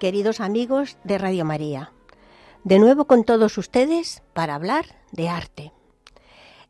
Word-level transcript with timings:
queridos 0.00 0.40
amigos 0.40 0.96
de 1.04 1.18
Radio 1.18 1.44
María. 1.44 1.92
De 2.64 2.78
nuevo 2.78 3.04
con 3.04 3.22
todos 3.22 3.58
ustedes 3.58 4.22
para 4.32 4.54
hablar 4.54 4.86
de 5.12 5.28
arte. 5.28 5.72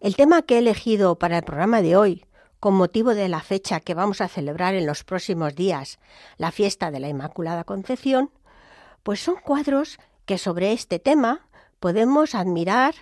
El 0.00 0.16
tema 0.16 0.42
que 0.42 0.56
he 0.56 0.58
elegido 0.58 1.16
para 1.16 1.38
el 1.38 1.44
programa 1.44 1.80
de 1.80 1.96
hoy, 1.96 2.26
con 2.58 2.74
motivo 2.74 3.14
de 3.14 3.28
la 3.28 3.40
fecha 3.40 3.78
que 3.78 3.94
vamos 3.94 4.20
a 4.20 4.26
celebrar 4.26 4.74
en 4.74 4.84
los 4.84 5.04
próximos 5.04 5.54
días, 5.54 6.00
la 6.38 6.50
fiesta 6.50 6.90
de 6.90 6.98
la 6.98 7.08
Inmaculada 7.08 7.62
Concepción, 7.62 8.32
pues 9.04 9.20
son 9.20 9.36
cuadros 9.36 10.00
que 10.26 10.36
sobre 10.36 10.72
este 10.72 10.98
tema 10.98 11.48
podemos 11.78 12.34
admirar 12.34 12.96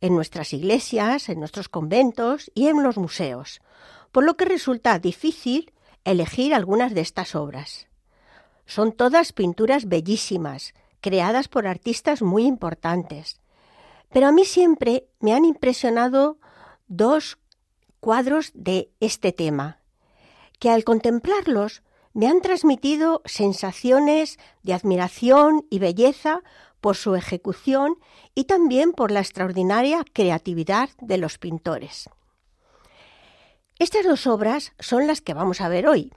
en 0.00 0.14
nuestras 0.14 0.54
iglesias, 0.54 1.28
en 1.28 1.38
nuestros 1.38 1.68
conventos 1.68 2.50
y 2.54 2.68
en 2.68 2.82
los 2.82 2.96
museos, 2.96 3.60
por 4.10 4.24
lo 4.24 4.38
que 4.38 4.46
resulta 4.46 4.98
difícil 4.98 5.70
elegir 6.04 6.54
algunas 6.54 6.94
de 6.94 7.02
estas 7.02 7.34
obras. 7.34 7.85
Son 8.66 8.92
todas 8.92 9.32
pinturas 9.32 9.86
bellísimas, 9.86 10.74
creadas 11.00 11.48
por 11.48 11.66
artistas 11.66 12.20
muy 12.22 12.44
importantes. 12.44 13.40
Pero 14.10 14.26
a 14.26 14.32
mí 14.32 14.44
siempre 14.44 15.08
me 15.20 15.34
han 15.34 15.44
impresionado 15.44 16.38
dos 16.88 17.38
cuadros 18.00 18.50
de 18.54 18.90
este 19.00 19.32
tema, 19.32 19.80
que 20.58 20.70
al 20.70 20.84
contemplarlos 20.84 21.82
me 22.12 22.28
han 22.28 22.40
transmitido 22.40 23.20
sensaciones 23.24 24.38
de 24.62 24.72
admiración 24.72 25.66
y 25.70 25.78
belleza 25.78 26.42
por 26.80 26.96
su 26.96 27.14
ejecución 27.14 27.96
y 28.34 28.44
también 28.44 28.92
por 28.92 29.10
la 29.10 29.20
extraordinaria 29.20 30.04
creatividad 30.12 30.88
de 31.00 31.18
los 31.18 31.38
pintores. 31.38 32.08
Estas 33.78 34.06
dos 34.06 34.26
obras 34.26 34.72
son 34.78 35.06
las 35.06 35.20
que 35.20 35.34
vamos 35.34 35.60
a 35.60 35.68
ver 35.68 35.86
hoy. 35.86 36.12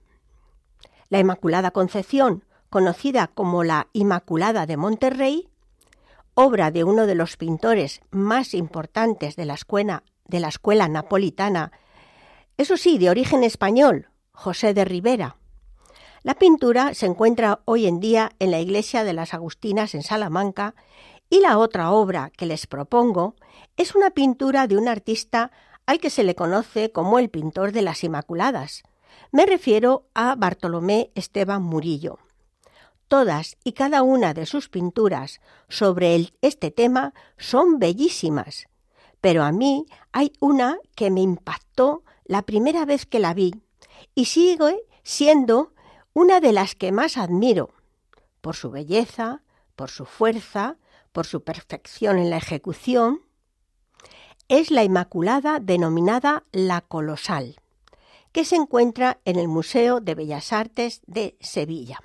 La 1.10 1.20
Inmaculada 1.20 1.72
Concepción, 1.72 2.46
conocida 2.70 3.28
como 3.28 3.64
la 3.64 3.88
Inmaculada 3.94 4.68
de 4.68 4.78
Monterrey, 4.78 5.50
obra 6.36 6.70
de 6.70 6.84
uno 6.84 7.08
de 7.08 7.16
los 7.16 7.36
pintores 7.36 8.02
más 8.12 8.54
importantes 8.54 9.36
de 9.36 9.46
la 9.46 9.56
escuela, 9.56 10.88
napolitana, 10.88 11.72
eso 12.58 12.78
sí, 12.78 13.00
de 13.00 13.10
origen 13.10 13.44
español, 13.44 14.10
José 14.32 14.76
de 14.76 14.86
Rivera. 14.86 15.38
La 16.22 16.36
pintura 16.36 16.94
se 16.94 17.08
encuentra 17.08 17.62
hoy 17.66 17.88
en 17.88 18.00
día 18.00 18.32
en 18.38 18.52
la 18.52 18.60
iglesia 18.60 19.04
de 19.04 19.14
las 19.14 19.34
Agustinas 19.34 19.96
en 19.96 20.04
Salamanca 20.04 20.76
y 21.30 21.40
la 21.40 21.58
otra 21.58 21.92
obra 21.92 22.32
que 22.38 22.46
les 22.46 22.68
propongo 22.68 23.36
es 23.78 23.96
una 23.96 24.12
pintura 24.12 24.68
de 24.68 24.78
un 24.78 24.88
artista 24.88 25.52
al 25.86 26.00
que 26.00 26.10
se 26.10 26.24
le 26.24 26.36
conoce 26.36 26.92
como 26.92 27.18
el 27.18 27.30
pintor 27.30 27.72
de 27.72 27.82
las 27.82 28.04
Inmaculadas, 28.04 28.84
me 29.32 29.46
refiero 29.46 30.08
a 30.14 30.36
Bartolomé 30.36 31.12
Esteban 31.16 31.62
Murillo. 31.62 32.20
Todas 33.08 33.58
y 33.64 33.74
cada 33.74 34.04
una 34.04 34.34
de 34.34 34.46
sus 34.46 34.70
pinturas 34.70 35.40
sobre 35.68 36.32
este 36.42 36.72
tema 36.72 37.14
son 37.38 37.80
bellísimas, 37.80 38.68
pero 39.22 39.44
a 39.44 39.52
mí 39.52 39.86
hay 40.12 40.34
una 40.40 40.78
que 40.96 41.12
me 41.12 41.22
impactó 41.22 42.04
la 42.26 42.44
primera 42.44 42.86
vez 42.86 43.06
que 43.06 43.20
la 43.20 43.34
vi 43.34 43.54
y 44.16 44.26
sigue 44.26 44.84
siendo 45.04 45.74
una 46.14 46.40
de 46.40 46.54
las 46.54 46.76
que 46.76 46.92
más 46.92 47.18
admiro, 47.18 47.72
por 48.42 48.56
su 48.56 48.70
belleza, 48.70 49.42
por 49.76 49.90
su 49.90 50.06
fuerza, 50.06 50.78
por 51.12 51.26
su 51.26 51.44
perfección 51.44 52.18
en 52.18 52.30
la 52.30 52.38
ejecución, 52.38 53.22
es 54.48 54.72
la 54.72 54.84
Inmaculada 54.84 55.60
denominada 55.60 56.44
la 56.52 56.82
Colosal 56.82 57.60
que 58.32 58.46
se 58.46 58.56
encuentra 58.56 59.20
en 59.26 59.38
el 59.38 59.48
Museo 59.48 60.00
de 60.00 60.16
Bellas 60.16 60.54
Artes 60.54 61.02
de 61.08 61.38
Sevilla. 61.40 62.00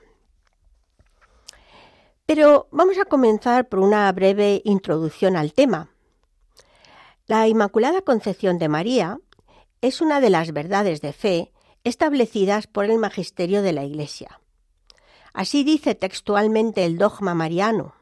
Pero 2.27 2.69
vamos 2.71 2.99
a 2.99 3.05
comenzar 3.05 3.69
por 3.69 3.81
una 3.81 4.11
breve 4.13 4.63
introducción 4.65 5.37
al 5.37 5.53
tema. 5.53 5.91
La 7.27 7.49
Inmaculada 7.49 8.01
Concepción 8.01 8.59
de 8.59 8.69
María 8.69 9.19
es 9.83 10.01
una 10.01 10.21
de 10.21 10.31
las 10.31 10.53
verdades 10.53 11.03
de 11.03 11.13
fe 11.13 11.53
establecidas 11.85 12.67
por 12.67 12.87
el 12.87 12.99
magisterio 12.99 13.61
de 13.61 13.75
la 13.75 13.85
Iglesia. 13.85 14.41
Así 15.35 15.65
dice 15.65 15.95
textualmente 15.95 16.85
el 16.87 16.97
dogma 16.97 17.35
mariano. 17.35 17.95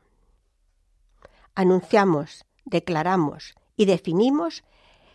Anunciamos, 1.55 2.45
declaramos 2.65 3.55
y 3.77 3.87
definimos 3.87 4.63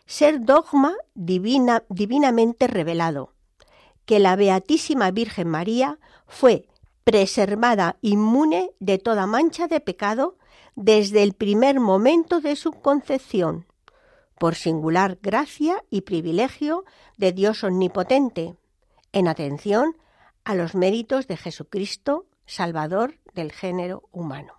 ser 0.07 0.41
dogma 0.41 0.95
divina, 1.13 1.84
divinamente 1.90 2.66
revelado, 2.66 3.34
que 4.06 4.19
la 4.19 4.35
Beatísima 4.35 5.12
Virgen 5.12 5.50
María 5.50 6.00
fue 6.25 6.66
preservada 7.03 7.97
inmune 8.01 8.72
de 8.79 8.97
toda 8.97 9.28
mancha 9.28 9.68
de 9.68 9.79
pecado 9.79 10.38
desde 10.75 11.23
el 11.23 11.34
primer 11.34 11.79
momento 11.79 12.41
de 12.41 12.56
su 12.56 12.72
concepción, 12.72 13.66
por 14.40 14.56
singular 14.56 15.18
gracia 15.22 15.84
y 15.90 16.01
privilegio 16.01 16.85
de 17.18 17.34
Dios 17.34 17.63
Omnipotente, 17.63 18.56
en 19.12 19.28
atención 19.28 19.97
a 20.44 20.56
los 20.56 20.75
méritos 20.75 21.28
de 21.28 21.38
Jesucristo, 21.38 22.25
Salvador 22.45 23.19
del 23.34 23.51
género 23.51 24.07
humano. 24.12 24.56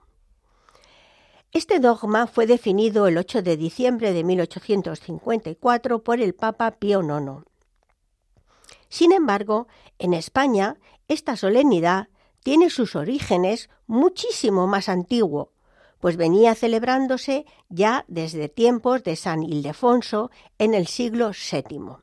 Este 1.53 1.81
dogma 1.81 2.27
fue 2.27 2.47
definido 2.47 3.07
el 3.07 3.17
8 3.17 3.41
de 3.43 3.57
diciembre 3.57 4.13
de 4.13 4.23
1854 4.23 6.03
por 6.05 6.21
el 6.21 6.35
Papa 6.35 6.73
Pío 6.73 7.01
IX. 7.01 7.45
Sin 8.91 9.13
embargo, 9.13 9.67
en 9.99 10.13
España 10.13 10.77
esta 11.09 11.37
solemnidad 11.37 12.09
tiene 12.43 12.69
sus 12.69 12.95
orígenes 12.97 13.71
muchísimo 13.87 14.67
más 14.67 14.91
antiguo, 14.91 15.53
pues 16.01 16.19
venía 16.19 16.55
celebrándose 16.55 17.47
ya 17.71 18.05
desde 18.09 18.51
tiempos 18.51 19.03
de 19.03 19.17
San 19.17 19.43
Ildefonso 19.43 20.31
en 20.59 20.75
el 20.75 20.87
siglo 20.87 21.31
VII. 21.31 21.97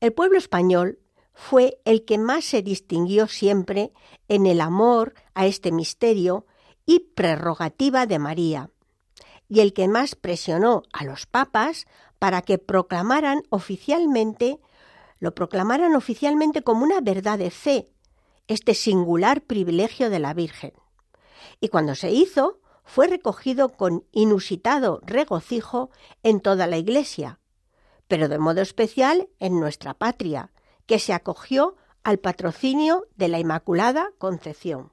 El 0.00 0.12
pueblo 0.12 0.36
español 0.36 0.98
fue 1.32 1.80
el 1.86 2.04
que 2.04 2.18
más 2.18 2.44
se 2.44 2.60
distinguió 2.60 3.26
siempre 3.26 3.92
en 4.28 4.44
el 4.44 4.60
amor 4.60 5.14
a 5.34 5.46
este 5.46 5.72
misterio 5.72 6.46
y 6.90 6.98
prerrogativa 7.14 8.04
de 8.06 8.18
María, 8.18 8.70
y 9.48 9.60
el 9.60 9.72
que 9.72 9.86
más 9.86 10.16
presionó 10.16 10.82
a 10.92 11.04
los 11.04 11.24
papas 11.24 11.86
para 12.18 12.42
que 12.42 12.58
proclamaran 12.58 13.44
oficialmente, 13.48 14.58
lo 15.20 15.32
proclamaran 15.32 15.94
oficialmente 15.94 16.62
como 16.62 16.82
una 16.82 17.00
verdad 17.00 17.38
de 17.38 17.52
fe, 17.52 17.92
este 18.48 18.74
singular 18.74 19.42
privilegio 19.42 20.10
de 20.10 20.18
la 20.18 20.34
Virgen. 20.34 20.72
Y 21.60 21.68
cuando 21.68 21.94
se 21.94 22.10
hizo, 22.10 22.58
fue 22.82 23.06
recogido 23.06 23.68
con 23.68 24.04
inusitado 24.10 25.00
regocijo 25.04 25.90
en 26.24 26.40
toda 26.40 26.66
la 26.66 26.76
Iglesia, 26.76 27.38
pero 28.08 28.28
de 28.28 28.38
modo 28.40 28.62
especial 28.62 29.28
en 29.38 29.60
nuestra 29.60 29.94
patria, 29.94 30.50
que 30.86 30.98
se 30.98 31.12
acogió 31.12 31.76
al 32.02 32.18
patrocinio 32.18 33.06
de 33.14 33.28
la 33.28 33.38
Inmaculada 33.38 34.10
Concepción. 34.18 34.90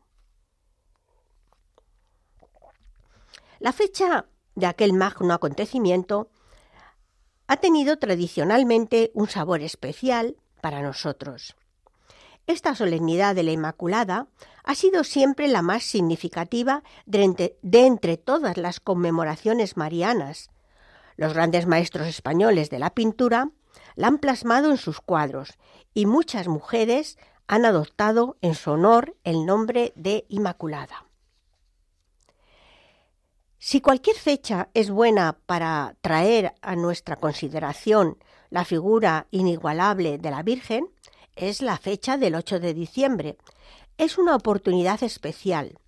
La 3.59 3.73
fecha 3.73 4.27
de 4.55 4.65
aquel 4.67 4.93
magno 4.93 5.33
acontecimiento 5.33 6.29
ha 7.47 7.57
tenido 7.57 7.97
tradicionalmente 7.97 9.11
un 9.13 9.27
sabor 9.29 9.61
especial 9.61 10.35
para 10.61 10.81
nosotros. 10.81 11.55
Esta 12.45 12.75
solemnidad 12.75 13.35
de 13.35 13.43
la 13.43 13.51
Inmaculada 13.51 14.27
ha 14.63 14.75
sido 14.75 15.03
siempre 15.03 15.47
la 15.47 15.61
más 15.61 15.83
significativa 15.83 16.83
de 17.05 17.23
entre, 17.71 18.17
todas 18.17 18.57
las 18.57 18.79
conmemoraciones 18.79 19.75
marianas. 19.75 20.49
Los 21.15 21.33
grandes 21.33 21.65
maestros 21.65 22.07
españoles 22.07 22.69
de 22.69 22.79
la 22.79 22.91
pintura 22.91 23.49
la 23.95 24.07
han 24.07 24.19
plasmado 24.19 24.69
en 24.71 24.77
sus 24.77 25.01
cuadros 25.01 25.57
y 25.93 26.05
muchas 26.05 26.47
mujeres 26.47 27.17
han 27.47 27.65
adoptado 27.65 28.37
en 28.41 28.55
su 28.55 28.71
honor 28.71 29.15
el 29.23 29.45
nombre 29.45 29.93
de 29.95 30.25
Inmaculada. 30.29 31.06
Si 33.59 33.81
cualquier 33.81 34.15
fecha 34.15 34.69
es 34.75 34.91
buena 34.91 35.39
para 35.47 35.95
traer 36.01 36.53
a 36.61 36.75
nuestra 36.75 37.15
consideración 37.15 38.17
la 38.51 38.65
figura 38.65 39.27
inigualable 39.31 40.19
de 40.19 40.31
la 40.31 40.43
Virgen, 40.43 40.89
es 41.35 41.63
la 41.63 41.77
fecha 41.77 42.17
del 42.17 42.35
8 42.35 42.59
de 42.59 42.73
diciembre, 42.75 43.37
es 43.97 44.19
una 44.19 44.35
oportunidad 44.35 45.01
especial, 45.01 45.79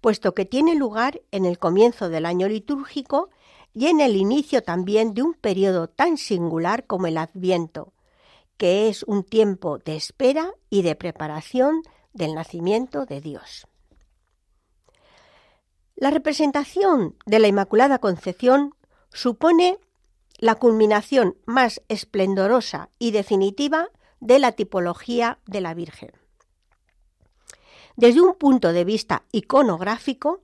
puesto 0.00 0.34
que 0.34 0.44
tiene 0.44 0.74
lugar 0.74 1.22
en 1.30 1.44
el 1.44 1.58
comienzo 1.58 2.08
del 2.08 2.26
año 2.26 2.48
litúrgico 2.48 3.30
y 3.72 3.86
en 3.86 4.00
el 4.00 4.16
inicio 4.16 4.62
también 4.62 5.14
de 5.14 5.22
un 5.22 5.34
periodo 5.34 5.88
tan 5.88 6.16
singular 6.16 6.84
como 6.86 7.06
el 7.06 7.16
Adviento, 7.16 7.92
que 8.56 8.88
es 8.88 9.04
un 9.04 9.22
tiempo 9.22 9.78
de 9.78 9.96
espera 9.96 10.52
y 10.68 10.82
de 10.82 10.96
preparación 10.96 11.82
del 12.12 12.34
nacimiento 12.34 13.06
de 13.06 13.20
Dios. 13.20 13.66
La 15.96 16.10
representación 16.10 17.14
de 17.24 17.38
la 17.38 17.46
Inmaculada 17.46 17.98
Concepción 18.00 18.74
supone 19.12 19.78
la 20.38 20.56
culminación 20.56 21.36
más 21.46 21.82
esplendorosa 21.88 22.90
y 22.98 23.12
definitiva 23.12 23.88
de 24.18 24.40
la 24.40 24.52
tipología 24.52 25.38
de 25.46 25.60
la 25.60 25.72
Virgen. 25.72 26.10
Desde 27.96 28.20
un 28.20 28.34
punto 28.34 28.72
de 28.72 28.84
vista 28.84 29.22
iconográfico, 29.30 30.40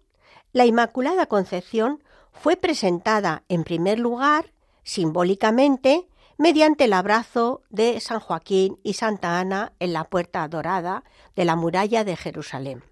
la 0.53 0.67
Inmaculada 0.67 1.27
Concepción 1.27 2.05
fue 2.33 2.57
presentada 2.57 3.43
en 3.49 3.65
primer 3.65 3.99
lugar, 3.99 4.53
simbólicamente, 4.85 6.07
mediante 6.39 6.85
el 6.85 6.93
abrazo 6.93 7.63
de 7.71 7.99
San 7.99 8.21
Joaquín 8.21 8.79
y 8.85 8.93
Santa 8.95 9.41
Ana 9.41 9.73
en 9.81 9.93
la 9.93 10.05
puerta 10.05 10.47
dorada 10.47 11.03
de 11.35 11.45
la 11.45 11.57
muralla 11.57 12.05
de 12.05 12.17
Jerusalén. 12.17 12.85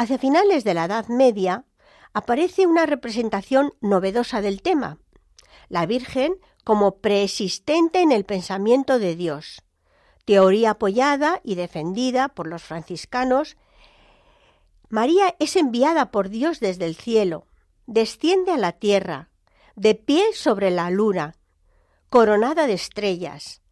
Hacia 0.00 0.16
finales 0.16 0.62
de 0.62 0.74
la 0.74 0.84
Edad 0.84 1.08
Media 1.08 1.64
aparece 2.12 2.68
una 2.68 2.86
representación 2.86 3.74
novedosa 3.80 4.40
del 4.40 4.62
tema, 4.62 4.98
la 5.68 5.86
Virgen 5.86 6.36
como 6.62 6.98
preexistente 7.00 8.00
en 8.00 8.12
el 8.12 8.24
pensamiento 8.24 9.00
de 9.00 9.16
Dios, 9.16 9.60
teoría 10.24 10.70
apoyada 10.70 11.40
y 11.42 11.56
defendida 11.56 12.28
por 12.28 12.46
los 12.46 12.62
franciscanos. 12.62 13.56
María 14.88 15.34
es 15.40 15.56
enviada 15.56 16.12
por 16.12 16.28
Dios 16.28 16.60
desde 16.60 16.84
el 16.84 16.94
cielo, 16.94 17.48
desciende 17.86 18.52
a 18.52 18.56
la 18.56 18.70
tierra, 18.70 19.30
de 19.74 19.96
pie 19.96 20.32
sobre 20.32 20.70
la 20.70 20.90
luna, 20.90 21.34
coronada 22.08 22.68
de 22.68 22.74
estrellas, 22.74 23.62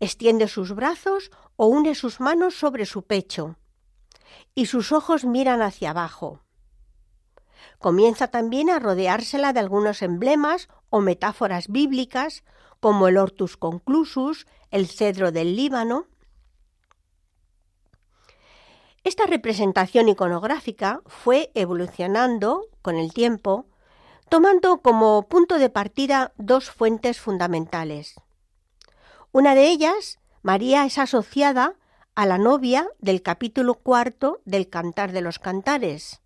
extiende 0.00 0.48
sus 0.48 0.74
brazos 0.74 1.30
o 1.56 1.66
une 1.66 1.94
sus 1.94 2.20
manos 2.20 2.54
sobre 2.54 2.86
su 2.86 3.02
pecho, 3.02 3.58
y 4.54 4.66
sus 4.66 4.92
ojos 4.92 5.24
miran 5.24 5.62
hacia 5.62 5.90
abajo. 5.90 6.40
Comienza 7.78 8.28
también 8.28 8.70
a 8.70 8.78
rodeársela 8.78 9.52
de 9.52 9.60
algunos 9.60 10.02
emblemas 10.02 10.68
o 10.90 11.00
metáforas 11.00 11.68
bíblicas, 11.68 12.44
como 12.80 13.08
el 13.08 13.18
Hortus 13.18 13.56
Conclusus, 13.56 14.46
el 14.70 14.86
cedro 14.86 15.32
del 15.32 15.56
Líbano. 15.56 16.06
Esta 19.02 19.26
representación 19.26 20.08
iconográfica 20.08 21.02
fue 21.06 21.50
evolucionando 21.54 22.68
con 22.80 22.96
el 22.96 23.12
tiempo, 23.12 23.66
tomando 24.28 24.80
como 24.80 25.28
punto 25.28 25.58
de 25.58 25.68
partida 25.68 26.32
dos 26.36 26.70
fuentes 26.70 27.20
fundamentales. 27.20 28.14
Una 29.32 29.54
de 29.54 29.68
ellas, 29.68 30.20
María 30.42 30.86
es 30.86 30.96
asociada 30.98 31.74
a 32.14 32.26
la 32.26 32.38
novia 32.38 32.88
del 33.00 33.22
capítulo 33.22 33.74
cuarto 33.74 34.40
del 34.44 34.68
Cantar 34.68 35.10
de 35.10 35.20
los 35.20 35.40
Cantares. 35.40 36.20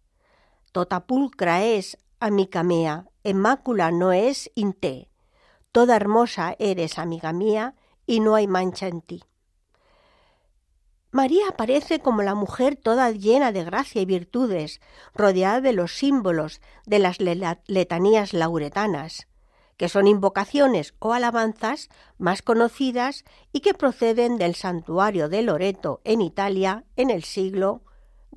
Tota 0.73 1.07
pulcra 1.07 1.65
es, 1.65 1.97
amica 2.21 2.63
mea, 2.63 3.07
mácula 3.35 3.91
no 3.91 4.13
es 4.13 4.51
in 4.55 4.75
te. 4.75 5.09
Toda 5.73 5.97
hermosa 5.97 6.57
eres, 6.59 6.99
amiga 6.99 7.33
mía, 7.33 7.75
y 8.05 8.21
no 8.21 8.35
hay 8.35 8.47
mancha 8.47 8.87
en 8.87 9.01
ti. 9.01 9.23
María 11.11 11.49
aparece 11.49 12.01
como 12.01 12.23
la 12.23 12.35
mujer 12.35 12.77
toda 12.77 13.11
llena 13.11 13.51
de 13.51 13.65
gracia 13.65 14.03
y 14.03 14.05
virtudes, 14.05 14.83
rodeada 15.15 15.63
de 15.63 15.73
los 15.73 15.93
símbolos 15.97 16.61
de 16.85 16.99
las 16.99 17.19
letanías 17.19 18.35
lauretanas, 18.35 19.27
que 19.79 19.89
son 19.89 20.09
invocaciones 20.09 20.93
o 20.99 21.15
alabanzas 21.15 21.89
más 22.19 22.43
conocidas 22.43 23.25
y 23.53 23.61
que 23.61 23.75
proceden 23.75 24.37
del 24.37 24.57
santuario 24.57 25.29
de 25.29 25.41
Loreto 25.43 26.01
en 26.05 26.21
Italia 26.21 26.85
en 26.97 27.11
el 27.11 27.23
siglo 27.23 27.83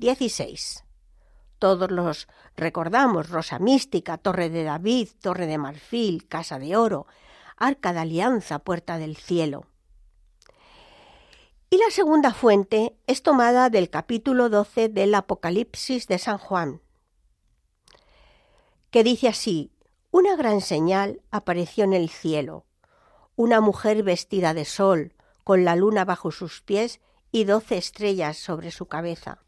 XVI. 0.00 0.84
Todos 1.58 1.90
los 1.90 2.28
recordamos 2.56 3.28
Rosa 3.28 3.58
Mística, 3.58 4.18
Torre 4.18 4.50
de 4.50 4.62
David, 4.62 5.08
Torre 5.20 5.46
de 5.46 5.58
Marfil, 5.58 6.28
Casa 6.28 6.60
de 6.60 6.76
Oro, 6.76 7.06
Arca 7.56 7.92
de 7.92 8.00
Alianza, 8.00 8.60
Puerta 8.60 8.98
del 8.98 9.16
Cielo. 9.16 9.66
Y 11.70 11.78
la 11.78 11.90
segunda 11.90 12.32
fuente 12.34 12.96
es 13.08 13.22
tomada 13.22 13.68
del 13.68 13.90
capítulo 13.90 14.48
12 14.48 14.90
del 14.90 15.14
Apocalipsis 15.14 16.06
de 16.06 16.18
San 16.18 16.38
Juan, 16.38 16.82
que 18.90 19.02
dice 19.02 19.26
así, 19.28 19.72
una 20.12 20.36
gran 20.36 20.60
señal 20.60 21.22
apareció 21.30 21.84
en 21.84 21.94
el 21.94 22.10
cielo, 22.10 22.66
una 23.34 23.62
mujer 23.62 24.02
vestida 24.02 24.52
de 24.52 24.66
sol, 24.66 25.14
con 25.42 25.64
la 25.64 25.74
luna 25.74 26.04
bajo 26.04 26.30
sus 26.30 26.60
pies 26.60 27.00
y 27.32 27.44
doce 27.44 27.78
estrellas 27.78 28.36
sobre 28.36 28.70
su 28.70 28.86
cabeza. 28.86 29.42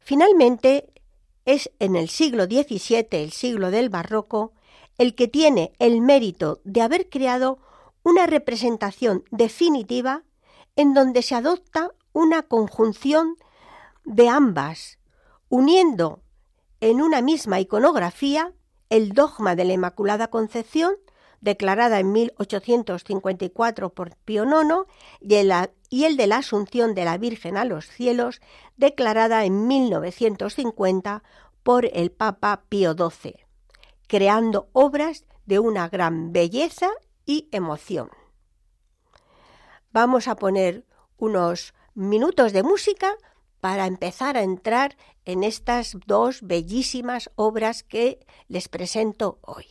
Finalmente, 0.00 0.92
es 1.44 1.70
en 1.78 1.94
el 1.94 2.08
siglo 2.08 2.44
XVII, 2.44 3.06
el 3.12 3.30
siglo 3.30 3.70
del 3.70 3.90
barroco, 3.90 4.52
el 4.98 5.14
que 5.14 5.28
tiene 5.28 5.72
el 5.78 6.00
mérito 6.00 6.60
de 6.64 6.82
haber 6.82 7.08
creado 7.08 7.58
una 8.02 8.26
representación 8.26 9.24
definitiva 9.30 10.24
en 10.74 10.94
donde 10.94 11.22
se 11.22 11.36
adopta 11.36 11.92
una 12.12 12.42
conjunción 12.42 13.36
de 14.04 14.28
ambas, 14.28 14.98
uniendo 15.48 16.22
en 16.80 17.00
una 17.00 17.22
misma 17.22 17.60
iconografía 17.60 18.52
el 18.92 19.12
dogma 19.14 19.56
de 19.56 19.64
la 19.64 19.72
Inmaculada 19.72 20.28
Concepción, 20.28 20.92
declarada 21.40 21.98
en 21.98 22.12
1854 22.12 23.88
por 23.88 24.14
Pío 24.16 24.44
IX, 24.44 24.86
y 25.18 25.36
el, 25.36 25.50
y 25.88 26.04
el 26.04 26.18
de 26.18 26.26
la 26.26 26.36
Asunción 26.36 26.94
de 26.94 27.06
la 27.06 27.16
Virgen 27.16 27.56
a 27.56 27.64
los 27.64 27.86
cielos, 27.86 28.42
declarada 28.76 29.46
en 29.46 29.66
1950 29.66 31.22
por 31.62 31.86
el 31.86 32.10
Papa 32.10 32.64
Pío 32.68 32.92
XII, 32.92 33.46
creando 34.08 34.68
obras 34.74 35.24
de 35.46 35.58
una 35.58 35.88
gran 35.88 36.34
belleza 36.34 36.90
y 37.24 37.48
emoción. 37.50 38.10
Vamos 39.90 40.28
a 40.28 40.36
poner 40.36 40.84
unos 41.16 41.72
minutos 41.94 42.52
de 42.52 42.62
música 42.62 43.16
para 43.62 43.86
empezar 43.86 44.36
a 44.36 44.42
entrar 44.42 44.96
en 45.24 45.44
estas 45.44 45.96
dos 46.04 46.42
bellísimas 46.42 47.30
obras 47.36 47.84
que 47.84 48.18
les 48.48 48.68
presento 48.68 49.38
hoy. 49.42 49.66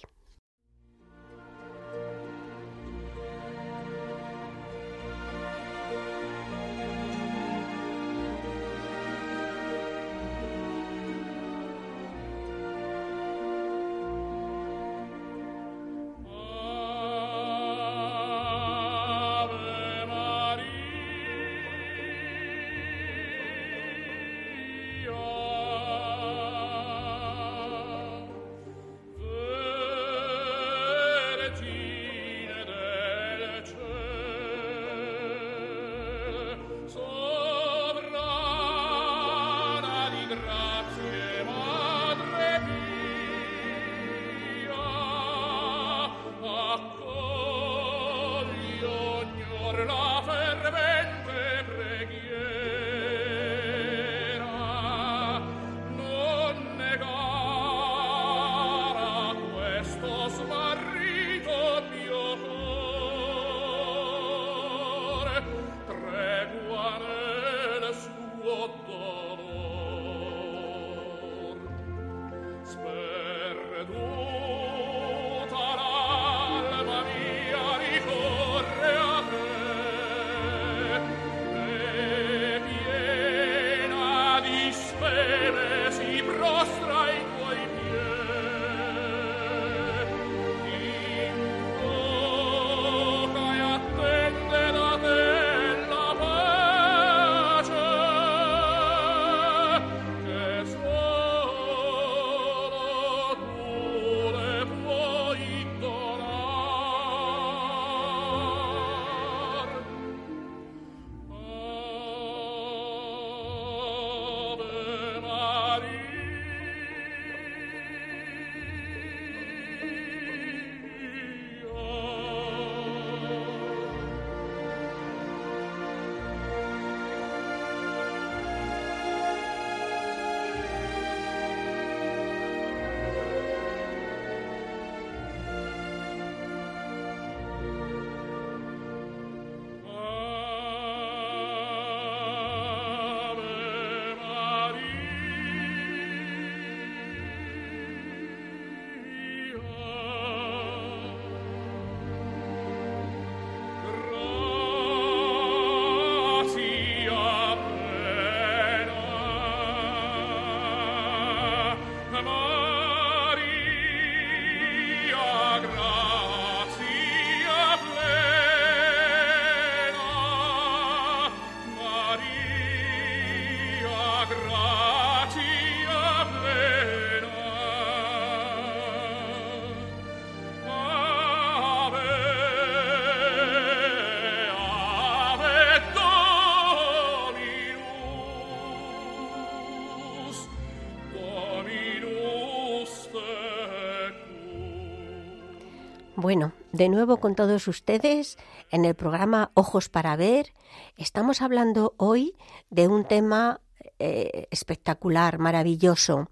Bueno, 196.21 196.51
de 196.71 196.87
nuevo 196.87 197.17
con 197.17 197.33
todos 197.33 197.67
ustedes 197.67 198.37
en 198.69 198.85
el 198.85 198.93
programa 198.93 199.49
Ojos 199.55 199.89
para 199.89 200.15
Ver. 200.15 200.53
Estamos 200.95 201.41
hablando 201.41 201.95
hoy 201.97 202.35
de 202.69 202.87
un 202.87 203.05
tema 203.05 203.59
eh, 203.97 204.45
espectacular, 204.51 205.39
maravilloso, 205.39 206.29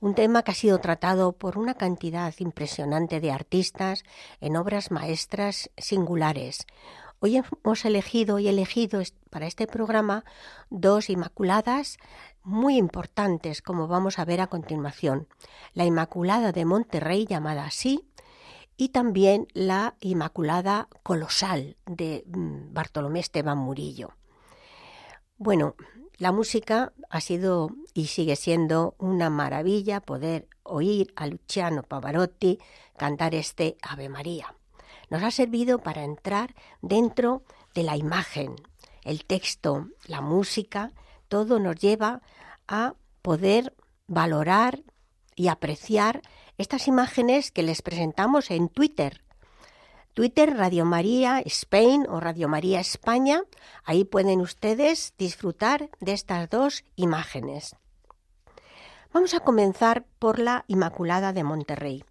un 0.00 0.16
tema 0.16 0.42
que 0.42 0.50
ha 0.50 0.54
sido 0.56 0.80
tratado 0.80 1.34
por 1.34 1.56
una 1.56 1.74
cantidad 1.74 2.34
impresionante 2.38 3.20
de 3.20 3.30
artistas 3.30 4.02
en 4.40 4.56
obras 4.56 4.90
maestras 4.90 5.70
singulares. 5.76 6.66
Hoy 7.20 7.36
hemos 7.36 7.84
elegido 7.84 8.40
y 8.40 8.48
elegido 8.48 9.00
para 9.30 9.46
este 9.46 9.68
programa 9.68 10.24
dos 10.68 11.10
Inmaculadas 11.10 11.98
muy 12.42 12.76
importantes, 12.76 13.62
como 13.62 13.86
vamos 13.86 14.18
a 14.18 14.24
ver 14.24 14.40
a 14.40 14.48
continuación. 14.48 15.28
La 15.74 15.84
Inmaculada 15.84 16.50
de 16.50 16.64
Monterrey, 16.64 17.24
llamada 17.24 17.66
así, 17.66 18.07
y 18.78 18.90
también 18.90 19.48
la 19.52 19.96
Inmaculada 20.00 20.88
Colosal 21.02 21.76
de 21.84 22.24
mm, 22.26 22.72
Bartolomé 22.72 23.18
Esteban 23.18 23.58
Murillo. 23.58 24.12
Bueno, 25.36 25.74
la 26.16 26.30
música 26.30 26.92
ha 27.10 27.20
sido 27.20 27.70
y 27.92 28.06
sigue 28.06 28.36
siendo 28.36 28.94
una 28.98 29.30
maravilla 29.30 30.00
poder 30.00 30.48
oír 30.62 31.12
a 31.16 31.26
Luciano 31.26 31.82
Pavarotti 31.82 32.60
cantar 32.96 33.34
este 33.34 33.76
Ave 33.82 34.08
María. 34.08 34.54
Nos 35.10 35.24
ha 35.24 35.32
servido 35.32 35.80
para 35.80 36.04
entrar 36.04 36.54
dentro 36.80 37.42
de 37.74 37.82
la 37.82 37.96
imagen, 37.96 38.54
el 39.02 39.24
texto, 39.24 39.88
la 40.06 40.20
música, 40.20 40.92
todo 41.28 41.58
nos 41.58 41.76
lleva 41.76 42.22
a 42.68 42.94
poder 43.22 43.74
valorar 44.06 44.82
y 45.34 45.48
apreciar 45.48 46.22
estas 46.58 46.88
imágenes 46.88 47.52
que 47.52 47.62
les 47.62 47.82
presentamos 47.82 48.50
en 48.50 48.68
Twitter. 48.68 49.22
Twitter 50.12 50.56
Radio 50.56 50.84
María 50.84 51.40
Spain 51.46 52.04
o 52.08 52.18
Radio 52.18 52.48
María 52.48 52.80
España. 52.80 53.44
Ahí 53.84 54.04
pueden 54.04 54.40
ustedes 54.40 55.14
disfrutar 55.16 55.90
de 56.00 56.12
estas 56.12 56.50
dos 56.50 56.84
imágenes. 56.96 57.76
Vamos 59.12 59.32
a 59.34 59.40
comenzar 59.40 60.04
por 60.18 60.40
la 60.40 60.64
Inmaculada 60.66 61.32
de 61.32 61.44
Monterrey. 61.44 62.04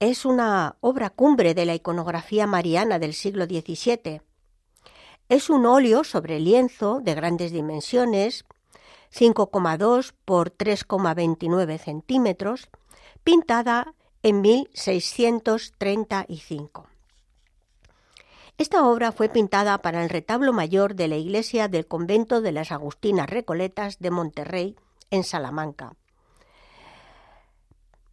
Es 0.00 0.24
una 0.24 0.76
obra 0.80 1.10
cumbre 1.10 1.54
de 1.54 1.66
la 1.66 1.74
iconografía 1.74 2.46
mariana 2.46 2.98
del 2.98 3.12
siglo 3.12 3.44
XVII. 3.44 4.22
Es 5.28 5.50
un 5.50 5.66
óleo 5.66 6.04
sobre 6.04 6.40
lienzo 6.40 7.00
de 7.02 7.14
grandes 7.14 7.52
dimensiones, 7.52 8.46
5,2 9.14 10.14
por 10.24 10.50
3,29 10.50 11.78
centímetros, 11.78 12.68
pintada 13.26 13.92
en 14.22 14.40
1635. 14.40 16.86
Esta 18.56 18.86
obra 18.86 19.10
fue 19.10 19.28
pintada 19.28 19.82
para 19.82 20.04
el 20.04 20.10
retablo 20.10 20.52
mayor 20.52 20.94
de 20.94 21.08
la 21.08 21.16
iglesia 21.16 21.66
del 21.66 21.88
convento 21.88 22.40
de 22.40 22.52
las 22.52 22.70
Agustinas 22.70 23.28
Recoletas 23.28 23.98
de 23.98 24.12
Monterrey, 24.12 24.76
en 25.10 25.24
Salamanca. 25.24 25.96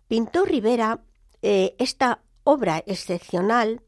Pintó 0.08 0.46
Rivera 0.46 1.02
eh, 1.44 1.76
esta 1.78 2.24
obra 2.44 2.84
excepcional 2.88 3.84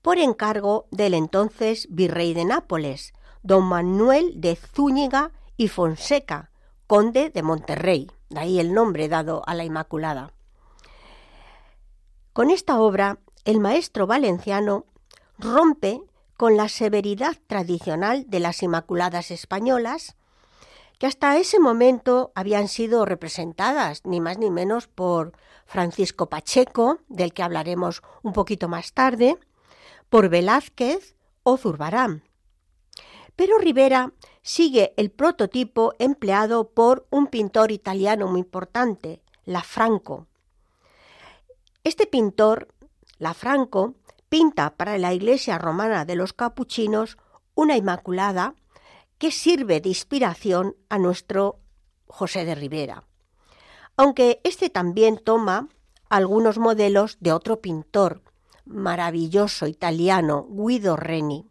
por 0.00 0.18
encargo 0.18 0.86
del 0.92 1.14
entonces 1.14 1.88
virrey 1.90 2.34
de 2.34 2.44
Nápoles, 2.44 3.14
don 3.42 3.64
Manuel 3.64 4.40
de 4.40 4.54
Zúñiga 4.54 5.32
y 5.56 5.66
Fonseca, 5.66 6.52
conde 6.86 7.30
de 7.30 7.42
Monterrey, 7.42 8.08
de 8.30 8.38
ahí 8.38 8.60
el 8.60 8.72
nombre 8.72 9.08
dado 9.08 9.42
a 9.44 9.56
la 9.56 9.64
Inmaculada. 9.64 10.34
Con 12.38 12.52
esta 12.52 12.78
obra, 12.78 13.18
el 13.44 13.58
maestro 13.58 14.06
valenciano 14.06 14.86
rompe 15.40 16.00
con 16.36 16.56
la 16.56 16.68
severidad 16.68 17.36
tradicional 17.48 18.26
de 18.28 18.38
las 18.38 18.62
Inmaculadas 18.62 19.32
españolas, 19.32 20.14
que 20.98 21.08
hasta 21.08 21.36
ese 21.36 21.58
momento 21.58 22.30
habían 22.36 22.68
sido 22.68 23.04
representadas 23.04 24.02
ni 24.04 24.20
más 24.20 24.38
ni 24.38 24.52
menos 24.52 24.86
por 24.86 25.32
Francisco 25.66 26.28
Pacheco, 26.28 27.00
del 27.08 27.32
que 27.32 27.42
hablaremos 27.42 28.02
un 28.22 28.32
poquito 28.32 28.68
más 28.68 28.92
tarde, 28.92 29.36
por 30.08 30.28
Velázquez 30.28 31.16
o 31.42 31.56
Zurbarán. 31.56 32.22
Pero 33.34 33.58
Rivera 33.58 34.12
sigue 34.42 34.94
el 34.96 35.10
prototipo 35.10 35.92
empleado 35.98 36.68
por 36.70 37.04
un 37.10 37.26
pintor 37.26 37.72
italiano 37.72 38.28
muy 38.28 38.38
importante, 38.38 39.22
Lafranco, 39.44 40.28
este 41.88 42.06
pintor, 42.06 42.68
Lafranco, 43.18 43.94
pinta 44.28 44.76
para 44.76 44.98
la 44.98 45.14
iglesia 45.14 45.58
romana 45.58 46.04
de 46.04 46.16
los 46.16 46.32
capuchinos 46.32 47.16
una 47.54 47.76
Inmaculada 47.76 48.54
que 49.16 49.32
sirve 49.32 49.80
de 49.80 49.88
inspiración 49.88 50.76
a 50.88 50.98
nuestro 50.98 51.58
José 52.06 52.44
de 52.44 52.54
Rivera, 52.54 53.04
aunque 53.96 54.40
este 54.44 54.70
también 54.70 55.18
toma 55.18 55.68
algunos 56.08 56.58
modelos 56.58 57.16
de 57.20 57.32
otro 57.32 57.60
pintor 57.60 58.22
maravilloso 58.64 59.66
italiano, 59.66 60.46
Guido 60.48 60.94
Reni, 60.94 61.46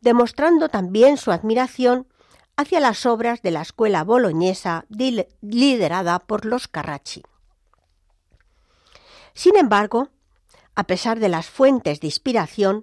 demostrando 0.00 0.70
también 0.70 1.18
su 1.18 1.30
admiración 1.30 2.08
hacia 2.56 2.80
las 2.80 3.04
obras 3.06 3.42
de 3.42 3.50
la 3.50 3.62
escuela 3.62 4.02
boloñesa 4.02 4.86
liderada 4.88 6.18
por 6.20 6.46
los 6.46 6.68
Carracci. 6.68 7.22
Sin 9.34 9.56
embargo, 9.56 10.08
a 10.74 10.84
pesar 10.84 11.18
de 11.20 11.28
las 11.28 11.46
fuentes 11.46 12.00
de 12.00 12.06
inspiración, 12.06 12.82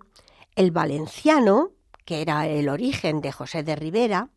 el 0.55 0.71
valenciano, 0.71 1.71
que 2.05 2.21
era 2.21 2.47
el 2.47 2.69
origen 2.69 3.21
de 3.21 3.31
José 3.31 3.63
de 3.63 3.75
Rivera, 3.75 4.29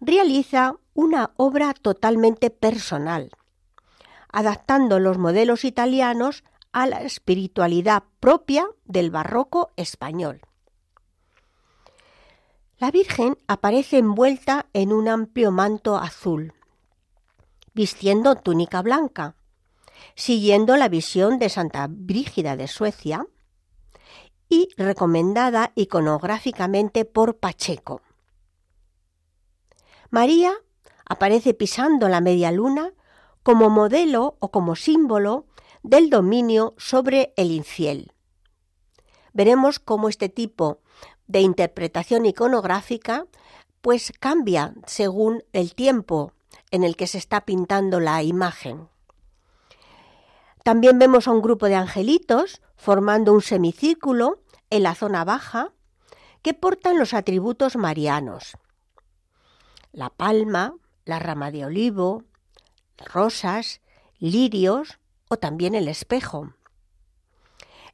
realiza 0.00 0.76
una 0.94 1.32
obra 1.36 1.74
totalmente 1.74 2.50
personal, 2.50 3.30
adaptando 4.30 4.98
los 4.98 5.18
modelos 5.18 5.64
italianos 5.64 6.44
a 6.72 6.86
la 6.86 7.02
espiritualidad 7.02 8.02
propia 8.18 8.66
del 8.84 9.10
barroco 9.10 9.72
español. 9.76 10.40
La 12.78 12.90
Virgen 12.90 13.38
aparece 13.46 13.98
envuelta 13.98 14.66
en 14.72 14.92
un 14.92 15.08
amplio 15.08 15.52
manto 15.52 15.96
azul, 15.96 16.52
vistiendo 17.72 18.34
túnica 18.34 18.82
blanca, 18.82 19.36
siguiendo 20.14 20.76
la 20.76 20.88
visión 20.88 21.38
de 21.38 21.48
Santa 21.48 21.86
Brígida 21.90 22.56
de 22.56 22.68
Suecia 22.68 23.26
y 24.48 24.68
recomendada 24.76 25.72
iconográficamente 25.74 27.04
por 27.04 27.38
Pacheco. 27.38 28.02
María 30.10 30.52
aparece 31.06 31.54
pisando 31.54 32.08
la 32.08 32.20
media 32.20 32.52
luna 32.52 32.92
como 33.42 33.68
modelo 33.68 34.36
o 34.38 34.50
como 34.50 34.76
símbolo 34.76 35.46
del 35.82 36.08
dominio 36.08 36.74
sobre 36.78 37.34
el 37.36 37.50
infiel. 37.50 38.12
Veremos 39.32 39.80
cómo 39.80 40.08
este 40.08 40.28
tipo 40.28 40.80
de 41.26 41.40
interpretación 41.40 42.26
iconográfica 42.26 43.26
pues 43.80 44.12
cambia 44.18 44.74
según 44.86 45.44
el 45.52 45.74
tiempo 45.74 46.32
en 46.70 46.84
el 46.84 46.96
que 46.96 47.06
se 47.06 47.18
está 47.18 47.44
pintando 47.44 48.00
la 48.00 48.22
imagen. 48.22 48.88
También 50.64 50.98
vemos 50.98 51.28
a 51.28 51.30
un 51.30 51.42
grupo 51.42 51.66
de 51.66 51.74
angelitos 51.74 52.62
formando 52.74 53.34
un 53.34 53.42
semicírculo 53.42 54.40
en 54.70 54.82
la 54.82 54.94
zona 54.94 55.22
baja 55.22 55.72
que 56.40 56.54
portan 56.54 56.98
los 56.98 57.12
atributos 57.12 57.76
marianos. 57.76 58.56
La 59.92 60.08
palma, 60.08 60.74
la 61.04 61.18
rama 61.18 61.50
de 61.50 61.66
olivo, 61.66 62.24
rosas, 62.96 63.82
lirios 64.18 64.98
o 65.28 65.36
también 65.36 65.74
el 65.74 65.86
espejo. 65.86 66.54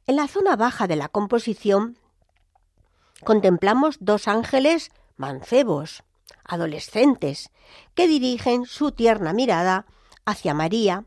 En 0.07 0.15
la 0.15 0.29
zona 0.29 0.55
baja 0.55 0.87
de 0.87 0.95
la 0.95 1.09
composición 1.09 1.97
contemplamos 3.25 3.97
dos 3.99 4.29
ángeles 4.29 4.91
mancebos, 5.17 6.03
adolescentes, 6.45 7.51
que 7.95 8.07
dirigen 8.07 8.65
su 8.65 8.93
tierna 8.93 9.33
mirada 9.33 9.85
hacia 10.25 10.53
María 10.53 11.05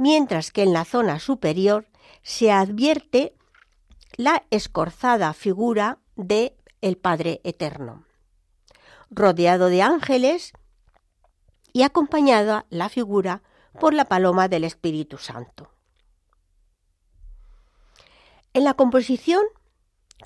mientras 0.00 0.50
que 0.50 0.62
en 0.62 0.72
la 0.72 0.86
zona 0.86 1.20
superior 1.20 1.86
se 2.22 2.50
advierte 2.50 3.36
la 4.16 4.44
escorzada 4.48 5.34
figura 5.34 5.98
de 6.16 6.56
el 6.80 6.96
Padre 6.96 7.42
Eterno, 7.44 8.06
rodeado 9.10 9.66
de 9.66 9.82
ángeles 9.82 10.54
y 11.74 11.82
acompañada 11.82 12.64
la 12.70 12.88
figura 12.88 13.42
por 13.78 13.92
la 13.92 14.06
paloma 14.06 14.48
del 14.48 14.64
Espíritu 14.64 15.18
Santo. 15.18 15.70
En 18.54 18.64
la 18.64 18.72
composición 18.72 19.42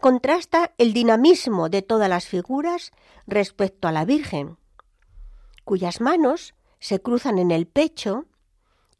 contrasta 0.00 0.72
el 0.78 0.92
dinamismo 0.92 1.68
de 1.68 1.82
todas 1.82 2.08
las 2.08 2.26
figuras 2.26 2.92
respecto 3.26 3.88
a 3.88 3.92
la 3.92 4.04
Virgen, 4.04 4.56
cuyas 5.64 6.00
manos 6.00 6.54
se 6.78 7.02
cruzan 7.02 7.38
en 7.38 7.50
el 7.50 7.66
pecho 7.66 8.26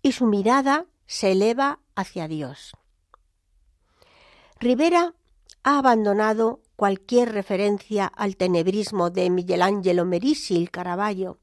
y 0.04 0.12
su 0.12 0.26
mirada 0.26 0.84
se 1.06 1.32
eleva 1.32 1.80
hacia 1.96 2.28
Dios. 2.28 2.76
Rivera 4.60 5.14
ha 5.62 5.78
abandonado 5.78 6.60
cualquier 6.76 7.32
referencia 7.32 8.04
al 8.06 8.36
tenebrismo 8.36 9.08
de 9.08 9.30
Michelangelo 9.30 10.04
Merisi 10.04 10.58
y 10.58 10.66
Caravaggio 10.66 11.38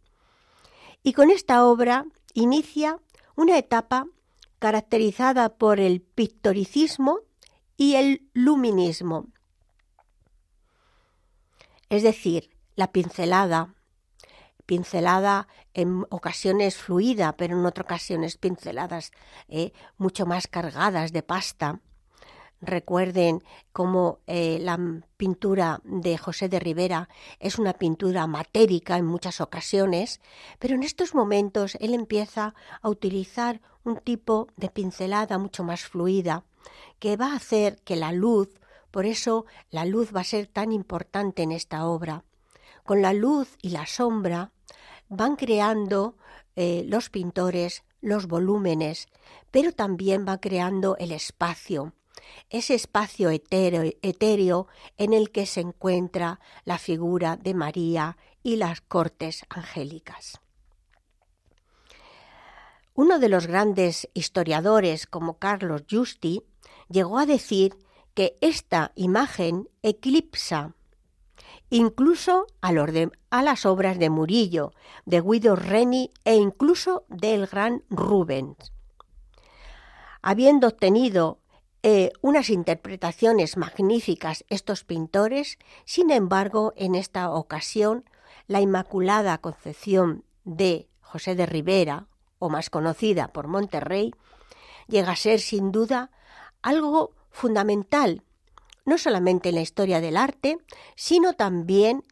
y 1.02 1.13
con 1.13 1.32
esta 1.32 1.65
obra 1.65 2.06
inicia 2.36 3.00
una 3.36 3.58
etapa 3.58 4.06
caracterizada 4.60 5.58
por 5.58 5.80
el 5.80 6.02
pictoricismo 6.02 7.21
y 7.78 7.95
el 7.95 8.30
luminismo, 8.34 9.30
es 11.89 12.04
decir, 12.04 12.52
la 12.76 12.91
pincelada, 12.91 13.74
pincelada 14.72 15.50
en 15.74 16.06
ocasiones 16.10 16.78
fluida, 16.78 17.36
pero 17.36 17.60
en 17.60 17.66
otras 17.66 17.84
ocasiones 17.84 18.38
pinceladas 18.38 19.12
eh, 19.50 19.74
mucho 19.98 20.26
más 20.26 20.48
cargadas 20.48 21.12
de 21.12 21.24
pasta. 21.24 21.82
Recuerden 22.62 23.44
cómo 23.74 24.20
eh, 24.28 24.60
la 24.62 24.80
pintura 25.18 25.82
de 25.84 26.18
José 26.18 26.48
de 26.48 26.62
Rivera 26.62 27.10
es 27.42 27.60
una 27.60 27.74
pintura 27.74 28.28
matérica 28.28 28.96
en 28.96 29.08
muchas 29.08 29.42
ocasiones, 29.42 30.22
pero 30.58 30.76
en 30.76 30.84
estos 30.84 31.14
momentos 31.16 31.76
él 31.82 31.94
empieza 31.94 32.56
a 32.82 32.88
utilizar 32.88 33.60
un 33.84 33.98
tipo 33.98 34.48
de 34.56 34.70
pincelada 34.70 35.38
mucho 35.38 35.66
más 35.66 35.82
fluida 35.82 36.46
que 37.00 37.18
va 37.18 37.34
a 37.34 37.36
hacer 37.36 37.82
que 37.82 37.98
la 37.98 38.14
luz, 38.14 38.48
por 38.90 39.06
eso 39.06 39.46
la 39.70 39.84
luz 39.84 40.16
va 40.16 40.22
a 40.22 40.24
ser 40.24 40.48
tan 40.48 40.72
importante 40.72 41.44
en 41.44 41.52
esta 41.52 41.86
obra, 41.86 42.24
con 42.86 43.02
la 43.02 43.12
luz 43.14 43.58
y 43.62 43.72
la 43.72 43.86
sombra 43.86 44.52
van 45.12 45.36
creando 45.36 46.15
eh, 46.56 46.86
los 46.88 47.10
pintores 47.10 47.84
los 48.00 48.28
volúmenes, 48.28 49.08
pero 49.52 49.74
también 49.74 50.26
va 50.28 50.39
creando 50.39 50.95
el 50.97 51.12
espacio, 51.12 51.93
ese 52.50 52.74
espacio 52.74 53.30
etéreo, 53.30 53.84
etéreo 54.02 54.67
en 54.97 55.13
el 55.13 55.32
que 55.32 55.45
se 55.45 55.62
encuentra 55.62 56.39
la 56.65 56.80
figura 56.80 57.38
de 57.38 57.54
María 57.54 58.17
y 58.41 58.56
las 58.56 58.82
cortes 58.82 59.45
angélicas. 59.50 60.39
Uno 62.95 63.19
de 63.19 63.30
los 63.30 63.47
grandes 63.47 64.10
historiadores 64.13 65.08
como 65.08 65.38
Carlos 65.38 65.84
Justi 65.89 66.41
llegó 66.89 67.19
a 67.19 67.26
decir 67.26 67.76
que 68.13 68.38
esta 68.41 68.91
imagen 68.95 69.69
eclipsa 69.84 70.74
incluso 71.72 72.48
a, 72.60 73.42
las 73.42 73.66
obras 73.66 73.98
de 73.98 74.10
Murillo, 74.10 74.74
de 75.06 75.22
Guido 75.22 75.56
Reni 75.56 76.12
e 76.26 76.36
incluso 76.36 77.06
del 77.08 77.48
gran 77.48 77.84
Rubens. 77.90 78.74
Habiendo 80.22 80.68
obtenido 80.68 81.40
eh, 81.82 82.12
unas 82.22 82.50
interpretaciones 82.50 83.56
magníficas 83.56 84.44
estos 84.50 84.84
pintores, 84.84 85.58
sin 85.86 86.12
embargo, 86.12 86.74
en 86.76 86.94
esta 86.94 87.32
ocasión, 87.32 88.04
la 88.48 88.60
Inmaculada 88.60 89.40
Concepción 89.40 90.26
de 90.44 90.90
José 91.00 91.36
de 91.36 91.46
Rivera, 91.46 92.08
o 92.38 92.50
más 92.50 92.70
conocida 92.70 93.30
por 93.30 93.48
Monterrey, 93.48 94.14
llega 94.88 95.14
a 95.14 95.16
ser 95.16 95.40
sin 95.40 95.72
duda 95.72 96.12
algo 96.62 97.14
fundamental 97.30 98.24
no 98.86 98.98
solamente 98.98 99.50
en 99.50 99.56
la 99.56 99.62
historia 99.62 100.02
del 100.02 100.17
arte, 100.17 100.58
sino 100.96 101.34
también 101.34 102.04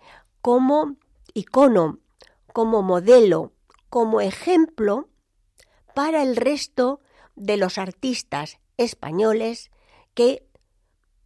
como 0.42 0.96
icono, 1.34 2.00
como 2.54 2.82
modelo, 2.82 3.54
como 3.90 4.22
ejemplo 4.22 5.10
para 5.94 6.22
el 6.22 6.36
resto 6.36 7.00
de 7.36 7.58
los 7.58 7.78
artistas 7.78 8.60
españoles 8.78 9.72
que 10.14 10.46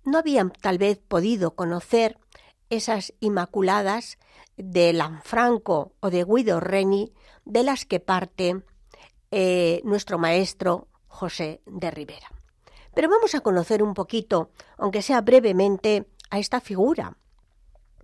no 0.03 0.17
habían 0.17 0.51
tal 0.51 0.77
vez 0.77 0.99
podido 0.99 1.55
conocer 1.55 2.19
esas 2.69 3.13
inmaculadas 3.19 4.17
de 4.57 4.93
Lanfranco 4.93 5.93
o 5.99 6.09
de 6.09 6.23
Guido 6.23 6.59
Reni 6.59 7.13
de 7.45 7.63
las 7.63 7.85
que 7.85 7.99
parte 7.99 8.61
eh, 9.31 9.81
nuestro 9.83 10.17
maestro 10.17 10.87
José 11.07 11.61
de 11.65 11.91
Rivera. 11.91 12.31
Pero 12.93 13.09
vamos 13.09 13.35
a 13.35 13.41
conocer 13.41 13.81
un 13.81 13.93
poquito, 13.93 14.49
aunque 14.77 15.01
sea 15.01 15.21
brevemente, 15.21 16.05
a 16.29 16.39
esta 16.39 16.61
figura 16.61 17.17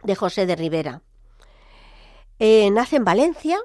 de 0.04 0.16
José 0.16 0.46
de 0.46 0.56
Rivera. 0.56 1.02
Eh, 2.40 2.70
nace 2.72 2.98
en 2.98 3.04
Valencia 3.04 3.60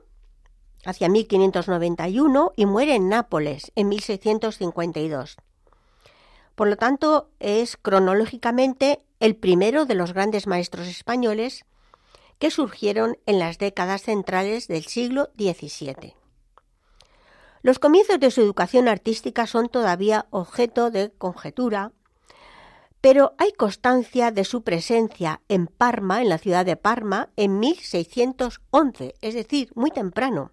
hacia 0.85 1.09
1591 1.09 2.53
y 2.57 2.67
muere 2.67 2.95
en 2.95 3.09
Nápoles 3.09 3.73
en 3.75 3.89
1652. 3.89 5.37
Por 6.55 6.69
lo 6.69 6.77
tanto, 6.77 7.31
es 7.41 7.77
cronológicamente 7.77 9.01
el 9.21 9.37
primero 9.37 9.87
de 9.87 9.95
los 9.95 10.13
grandes 10.13 10.47
maestros 10.47 10.87
españoles 10.87 11.65
que 12.39 12.51
surgieron 12.51 13.17
en 13.27 13.39
las 13.39 13.59
décadas 13.59 14.03
centrales 14.03 14.69
del 14.69 14.85
siglo 14.85 15.31
XVII. 15.37 16.15
Los 17.65 17.79
comienzos 17.79 18.21
de 18.21 18.31
su 18.31 18.43
educación 18.43 18.89
artística 18.89 19.47
son 19.47 19.71
todavía 19.71 20.27
objeto 20.29 20.91
de 20.91 21.13
conjetura, 21.17 21.93
pero 23.01 23.33
hay 23.39 23.53
constancia 23.53 24.31
de 24.31 24.45
su 24.45 24.63
presencia 24.63 25.41
en 25.49 25.67
Parma, 25.67 26.21
en 26.21 26.29
la 26.29 26.37
ciudad 26.37 26.67
de 26.67 26.77
Parma, 26.77 27.31
en 27.37 27.59
1611, 27.61 29.15
es 29.19 29.35
decir, 29.35 29.71
muy 29.75 29.91
temprano. 29.91 30.53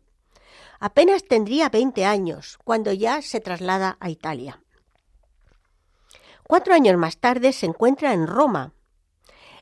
Apenas 0.80 1.26
tendría 1.26 1.68
20 1.68 2.06
años 2.06 2.58
cuando 2.64 2.94
ya 2.94 3.22
se 3.22 3.42
traslada 3.42 3.98
a 4.00 4.10
Italia. 4.10 4.64
Cuatro 6.48 6.74
años 6.74 6.96
más 6.96 7.18
tarde 7.18 7.52
se 7.52 7.66
encuentra 7.66 8.14
en 8.14 8.26
Roma, 8.26 8.72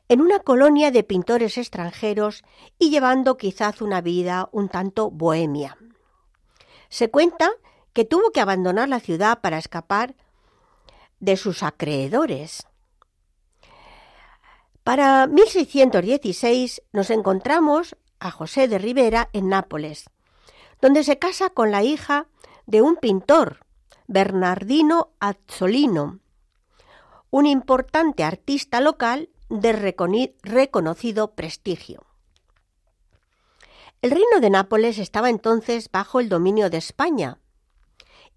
en 0.08 0.20
una 0.20 0.38
colonia 0.38 0.92
de 0.92 1.02
pintores 1.02 1.58
extranjeros 1.58 2.44
y 2.78 2.90
llevando 2.90 3.36
quizás 3.36 3.82
una 3.82 4.00
vida 4.02 4.48
un 4.52 4.68
tanto 4.68 5.10
bohemia. 5.10 5.76
Se 6.90 7.10
cuenta 7.10 7.50
que 7.92 8.04
tuvo 8.04 8.30
que 8.30 8.40
abandonar 8.40 8.88
la 8.88 9.00
ciudad 9.00 9.40
para 9.40 9.58
escapar 9.58 10.14
de 11.20 11.36
sus 11.36 11.62
acreedores. 11.62 12.66
Para 14.84 15.26
1616 15.26 16.82
nos 16.92 17.10
encontramos 17.10 17.96
a 18.18 18.30
José 18.30 18.68
de 18.68 18.78
Rivera 18.78 19.30
en 19.32 19.48
Nápoles, 19.48 20.10
donde 20.80 21.04
se 21.04 21.18
casa 21.18 21.50
con 21.50 21.70
la 21.70 21.82
hija 21.82 22.26
de 22.66 22.82
un 22.82 22.96
pintor, 22.96 23.64
Bernardino 24.06 25.12
Azzolino, 25.20 26.20
un 27.30 27.46
importante 27.46 28.24
artista 28.24 28.80
local 28.80 29.30
de 29.48 29.72
reconocido 30.42 31.34
prestigio. 31.34 32.09
El 34.02 34.12
reino 34.12 34.40
de 34.40 34.48
Nápoles 34.48 34.96
estaba 34.98 35.28
entonces 35.28 35.90
bajo 35.92 36.20
el 36.20 36.30
dominio 36.30 36.70
de 36.70 36.78
España 36.78 37.38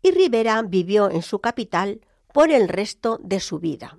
y 0.01 0.11
Rivera 0.11 0.61
vivió 0.61 1.09
en 1.09 1.21
su 1.21 1.39
capital 1.39 2.01
por 2.33 2.51
el 2.51 2.67
resto 2.67 3.17
de 3.23 3.39
su 3.39 3.59
vida. 3.59 3.97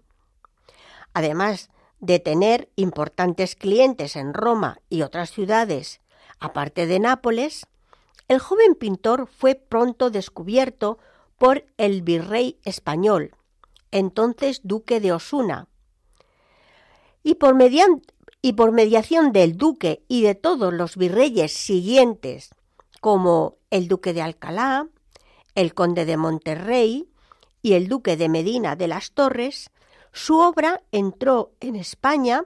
Además 1.15 1.71
de 2.01 2.19
tener 2.19 2.69
importantes 2.77 3.57
clientes 3.57 4.15
en 4.17 4.35
Roma 4.35 4.79
y 4.91 5.01
otras 5.01 5.31
ciudades, 5.31 6.03
aparte 6.39 6.87
de 6.87 7.01
Nápoles, 7.01 7.67
el 8.29 8.41
joven 8.41 8.75
pintor 8.75 9.27
fue 9.27 9.55
pronto 9.55 10.11
descubierto 10.11 10.99
por 11.39 11.65
el 11.79 12.03
virrey 12.03 12.59
español, 12.65 13.35
entonces 13.91 14.61
duque 14.65 15.01
de 15.01 15.13
Osuna, 15.13 15.69
y 17.23 17.37
por, 17.37 17.55
mediante, 17.55 18.14
y 18.45 18.53
por 18.53 18.73
mediación 18.73 19.33
del 19.33 19.57
duque 19.57 20.05
y 20.07 20.21
de 20.21 20.35
todos 20.35 20.71
los 20.71 20.99
virreyes 20.99 21.51
siguientes, 21.51 22.51
como 23.01 23.57
el 23.71 23.89
duque 23.89 24.13
de 24.13 24.21
Alcalá, 24.21 24.87
el 25.55 25.73
conde 25.73 26.05
de 26.05 26.19
Monterrey 26.19 27.09
y 27.63 27.73
el 27.73 27.89
duque 27.89 28.19
de 28.19 28.29
Medina 28.29 28.77
de 28.77 28.87
las 28.87 29.13
Torres, 29.13 29.71
su 30.13 30.41
obra 30.41 30.83
entró 30.93 31.53
en 31.61 31.75
España 31.75 32.45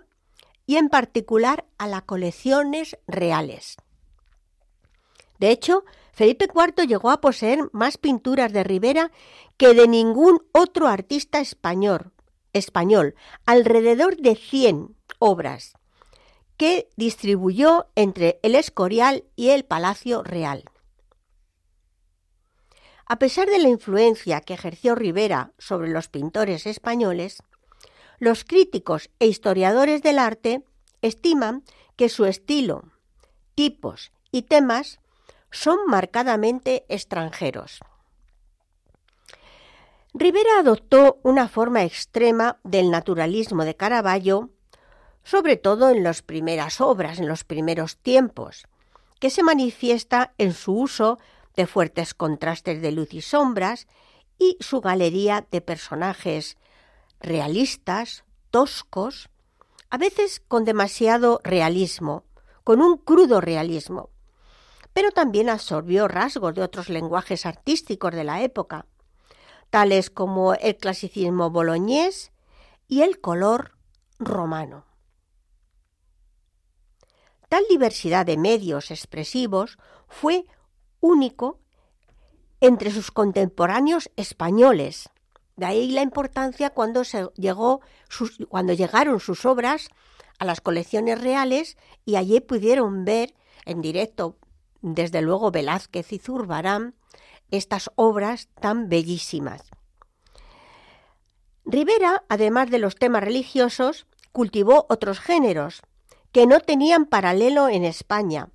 y 0.66 0.76
en 0.76 0.88
particular 0.88 1.64
a 1.78 1.88
las 1.88 2.02
colecciones 2.02 2.96
reales. 3.08 3.74
De 5.40 5.50
hecho, 5.50 5.82
Felipe 6.12 6.46
IV 6.46 6.86
llegó 6.86 7.10
a 7.10 7.20
poseer 7.20 7.58
más 7.72 7.98
pinturas 7.98 8.52
de 8.52 8.62
Rivera 8.62 9.10
que 9.56 9.74
de 9.74 9.88
ningún 9.88 10.44
otro 10.52 10.86
artista 10.86 11.40
español, 11.40 12.12
español 12.52 13.16
alrededor 13.46 14.16
de 14.16 14.36
100 14.36 14.94
obras, 15.18 15.74
que 16.58 16.90
distribuyó 16.96 17.86
entre 17.94 18.40
el 18.42 18.54
Escorial 18.54 19.24
y 19.36 19.50
el 19.50 19.64
Palacio 19.64 20.22
Real. 20.22 20.64
A 23.06 23.18
pesar 23.18 23.48
de 23.48 23.58
la 23.58 23.68
influencia 23.68 24.42
que 24.42 24.52
ejerció 24.52 24.94
Rivera 24.94 25.52
sobre 25.56 25.88
los 25.88 26.08
pintores 26.08 26.66
españoles, 26.66 27.42
los 28.18 28.44
críticos 28.44 29.08
e 29.20 29.26
historiadores 29.26 30.02
del 30.02 30.18
arte 30.18 30.64
estiman 31.00 31.62
que 31.96 32.08
su 32.08 32.26
estilo, 32.26 32.84
tipos 33.54 34.12
y 34.30 34.42
temas 34.42 35.00
son 35.50 35.78
marcadamente 35.86 36.84
extranjeros. 36.88 37.80
Rivera 40.12 40.58
adoptó 40.58 41.20
una 41.22 41.48
forma 41.48 41.84
extrema 41.84 42.58
del 42.64 42.90
naturalismo 42.90 43.64
de 43.64 43.76
Caravaggio, 43.76 44.50
sobre 45.28 45.58
todo 45.58 45.90
en 45.90 46.04
las 46.04 46.22
primeras 46.22 46.80
obras, 46.80 47.18
en 47.18 47.28
los 47.28 47.44
primeros 47.44 47.98
tiempos, 47.98 48.66
que 49.20 49.28
se 49.28 49.42
manifiesta 49.42 50.32
en 50.38 50.54
su 50.54 50.72
uso 50.72 51.18
de 51.54 51.66
fuertes 51.66 52.14
contrastes 52.14 52.80
de 52.80 52.92
luz 52.92 53.12
y 53.12 53.20
sombras 53.20 53.88
y 54.38 54.56
su 54.60 54.80
galería 54.80 55.46
de 55.50 55.60
personajes 55.60 56.56
realistas, 57.20 58.24
toscos, 58.50 59.28
a 59.90 59.98
veces 59.98 60.40
con 60.48 60.64
demasiado 60.64 61.42
realismo, 61.44 62.24
con 62.64 62.80
un 62.80 62.96
crudo 62.96 63.42
realismo, 63.42 64.08
pero 64.94 65.10
también 65.10 65.50
absorbió 65.50 66.08
rasgos 66.08 66.54
de 66.54 66.62
otros 66.62 66.88
lenguajes 66.88 67.44
artísticos 67.44 68.14
de 68.14 68.24
la 68.24 68.40
época, 68.40 68.86
tales 69.68 70.08
como 70.08 70.54
el 70.54 70.78
clasicismo 70.78 71.50
boloñés 71.50 72.32
y 72.88 73.02
el 73.02 73.20
color 73.20 73.72
romano. 74.18 74.87
Tal 77.48 77.64
diversidad 77.68 78.26
de 78.26 78.36
medios 78.36 78.90
expresivos 78.90 79.78
fue 80.06 80.44
único 81.00 81.58
entre 82.60 82.90
sus 82.90 83.10
contemporáneos 83.10 84.10
españoles. 84.16 85.08
De 85.56 85.66
ahí 85.66 85.90
la 85.90 86.02
importancia 86.02 86.70
cuando, 86.70 87.04
se 87.04 87.28
llegó 87.36 87.80
cuando 88.48 88.72
llegaron 88.74 89.18
sus 89.18 89.44
obras 89.44 89.88
a 90.38 90.44
las 90.44 90.60
colecciones 90.60 91.20
reales 91.20 91.76
y 92.04 92.16
allí 92.16 92.40
pudieron 92.40 93.04
ver 93.04 93.34
en 93.64 93.80
directo, 93.80 94.36
desde 94.82 95.22
luego 95.22 95.50
Velázquez 95.50 96.12
y 96.12 96.18
Zurbarán, 96.18 96.94
estas 97.50 97.90
obras 97.96 98.48
tan 98.60 98.88
bellísimas. 98.88 99.62
Rivera, 101.64 102.24
además 102.28 102.70
de 102.70 102.78
los 102.78 102.94
temas 102.94 103.24
religiosos, 103.24 104.06
cultivó 104.32 104.86
otros 104.88 105.18
géneros 105.18 105.82
que 106.38 106.46
no 106.46 106.60
tenían 106.60 107.06
paralelo 107.06 107.68
en 107.68 107.84
España, 107.84 108.50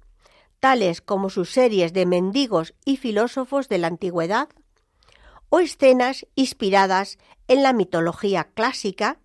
tales 0.62 1.02
como 1.02 1.30
sus 1.30 1.52
series 1.52 1.91
de 1.91 2.06
mendigos 2.06 2.76
y 2.86 2.96
filósofos 2.96 3.67
de 3.67 3.78
la 3.78 3.88
antigüedad, 3.88 4.48
o 5.50 5.60
escenas 5.60 6.26
inspiradas 6.34 7.17
en 7.50 7.62
la 7.62 7.74
mitología 7.74 8.46
clásica 8.46 9.19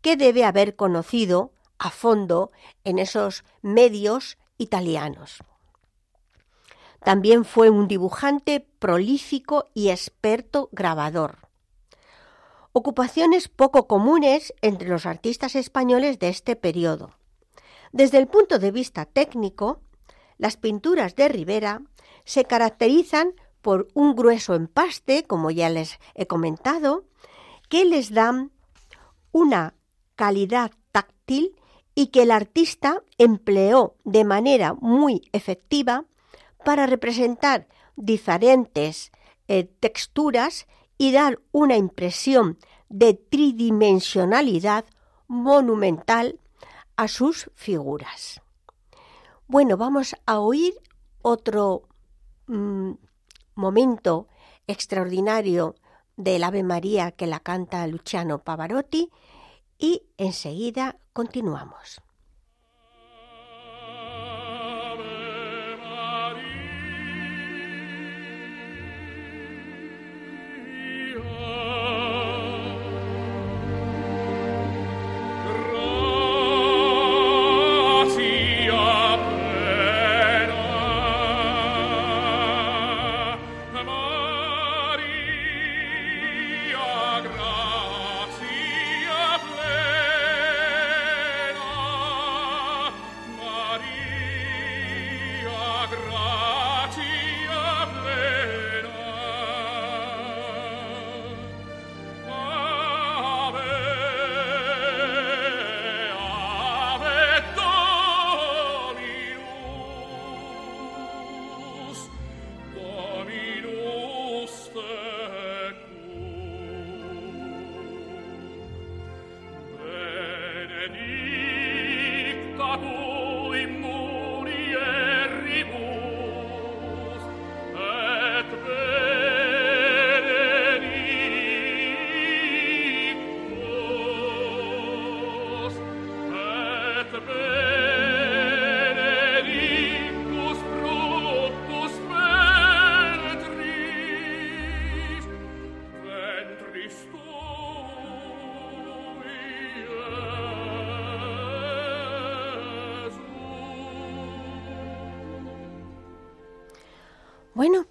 que 0.00 0.16
debe 0.16 0.46
haber 0.46 0.74
conocido 0.74 1.52
a 1.78 1.90
fondo 1.90 2.50
en 2.82 2.98
esos 2.98 3.44
medios 3.60 4.38
italianos. 4.56 5.40
También 7.04 7.44
fue 7.44 7.68
un 7.68 7.88
dibujante 7.88 8.66
prolífico 8.78 9.66
y 9.74 9.90
experto 9.90 10.70
grabador. 10.72 11.50
Ocupaciones 12.72 13.48
poco 13.48 13.86
comunes 13.86 14.54
entre 14.62 14.88
los 14.88 15.04
artistas 15.04 15.54
españoles 15.54 16.18
de 16.18 16.30
este 16.30 16.56
periodo. 16.56 17.17
Desde 17.92 18.18
el 18.18 18.26
punto 18.26 18.58
de 18.58 18.70
vista 18.70 19.04
técnico, 19.04 19.80
las 20.36 20.56
pinturas 20.56 21.16
de 21.16 21.28
Rivera 21.28 21.82
se 22.24 22.44
caracterizan 22.44 23.32
por 23.62 23.88
un 23.94 24.14
grueso 24.14 24.54
empaste, 24.54 25.24
como 25.24 25.50
ya 25.50 25.68
les 25.68 25.98
he 26.14 26.26
comentado, 26.26 27.04
que 27.68 27.84
les 27.84 28.12
dan 28.12 28.52
una 29.32 29.74
calidad 30.14 30.70
táctil 30.92 31.56
y 31.94 32.08
que 32.08 32.22
el 32.22 32.30
artista 32.30 33.02
empleó 33.18 33.96
de 34.04 34.24
manera 34.24 34.74
muy 34.74 35.28
efectiva 35.32 36.04
para 36.64 36.86
representar 36.86 37.68
diferentes 37.96 39.10
eh, 39.48 39.64
texturas 39.80 40.66
y 40.96 41.12
dar 41.12 41.40
una 41.52 41.76
impresión 41.76 42.58
de 42.88 43.14
tridimensionalidad 43.14 44.84
monumental 45.26 46.38
a 46.98 47.06
sus 47.06 47.48
figuras. 47.54 48.42
Bueno, 49.46 49.76
vamos 49.76 50.16
a 50.26 50.40
oír 50.40 50.74
otro 51.22 51.88
mm, 52.48 52.90
momento 53.54 54.26
extraordinario 54.66 55.76
del 56.16 56.42
Ave 56.42 56.64
María 56.64 57.12
que 57.12 57.28
la 57.28 57.38
canta 57.38 57.86
Luciano 57.86 58.42
Pavarotti 58.42 59.10
y 59.78 60.02
enseguida 60.16 60.98
continuamos. 61.12 62.02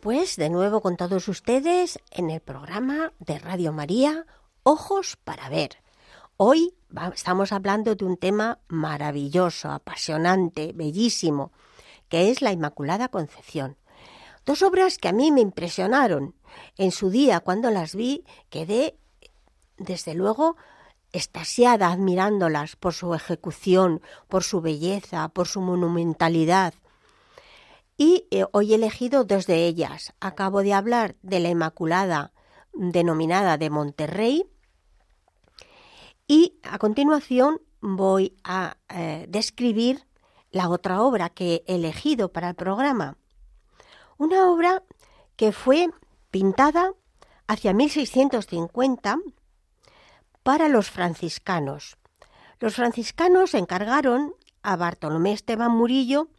Pues 0.08 0.38
de 0.38 0.50
nuevo 0.50 0.80
con 0.80 0.96
todos 0.96 1.28
ustedes 1.28 2.00
en 2.12 2.30
el 2.30 2.40
programa 2.40 3.12
de 3.20 3.40
Radio 3.40 3.74
María, 3.74 4.26
Ojos 4.64 5.18
para 5.22 5.50
Ver. 5.50 5.84
Hoy 6.38 6.74
estamos 7.14 7.52
hablando 7.52 7.94
de 7.94 8.06
un 8.06 8.16
tema 8.16 8.60
maravilloso, 8.70 9.70
apasionante, 9.70 10.72
bellísimo, 10.74 11.52
que 12.08 12.32
es 12.32 12.42
la 12.42 12.54
Inmaculada 12.54 13.10
Concepción. 13.10 13.76
Dos 14.46 14.62
obras 14.62 14.98
que 14.98 15.10
a 15.10 15.12
mí 15.12 15.30
me 15.30 15.42
impresionaron. 15.42 16.36
En 16.78 16.92
su 16.92 17.10
día, 17.10 17.42
cuando 17.42 17.70
las 17.70 17.94
vi, 17.94 18.24
quedé, 18.50 18.98
desde 19.78 20.14
luego, 20.14 20.56
estasiada 21.12 21.92
admirándolas 21.92 22.78
por 22.78 22.94
su 22.94 23.14
ejecución, 23.14 24.02
por 24.30 24.46
su 24.46 24.62
belleza, 24.62 25.28
por 25.28 25.50
su 25.50 25.60
monumentalidad 25.60 26.74
y 27.98 28.28
eh, 28.30 28.46
hoy 28.52 28.72
he 28.72 28.76
elegido 28.76 29.24
dos 29.24 29.48
de 29.48 29.66
ellas. 29.66 30.14
Acabo 30.20 30.62
de 30.62 30.74
hablar 30.74 31.16
de 31.24 31.40
la 31.40 31.50
Inmaculada 31.50 32.32
denominada 32.74 33.58
de 33.58 33.72
Monterrey 33.72 34.46
y 36.28 36.60
a 36.64 36.78
continuación 36.78 37.60
voy 37.82 38.38
a 38.44 38.78
eh, 38.90 39.26
describir 39.30 40.06
la 40.52 40.70
otra 40.70 41.02
obra 41.02 41.30
que 41.30 41.64
he 41.66 41.76
elegido 41.76 42.32
para 42.32 42.50
el 42.50 42.56
programa. 42.56 43.18
Una 44.18 44.50
obra 44.50 44.84
que 45.36 45.52
fue 45.52 45.90
pintada 46.30 46.94
hacia 47.48 47.74
1650 47.74 49.18
para 50.44 50.68
los 50.68 50.90
franciscanos. 50.90 51.98
Los 52.60 52.76
franciscanos 52.76 53.54
encargaron 53.54 54.34
a 54.62 54.76
Bartolomé 54.76 55.34
Esteban 55.34 55.72
Murillo 55.72 56.30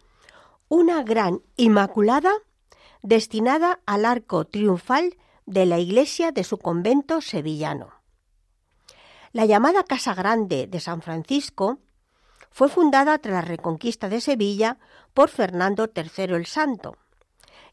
una 0.68 1.02
gran 1.02 1.42
Inmaculada 1.56 2.32
destinada 3.02 3.80
al 3.86 4.04
arco 4.04 4.44
triunfal 4.44 5.16
de 5.46 5.66
la 5.66 5.78
iglesia 5.78 6.32
de 6.32 6.44
su 6.44 6.58
convento 6.58 7.20
sevillano. 7.20 7.94
La 9.32 9.46
llamada 9.46 9.82
Casa 9.84 10.14
Grande 10.14 10.66
de 10.66 10.80
San 10.80 11.02
Francisco 11.02 11.78
fue 12.50 12.68
fundada 12.68 13.18
tras 13.18 13.34
la 13.34 13.40
reconquista 13.42 14.08
de 14.08 14.20
Sevilla 14.20 14.78
por 15.14 15.28
Fernando 15.28 15.90
III 15.94 16.34
el 16.34 16.46
Santo 16.46 16.96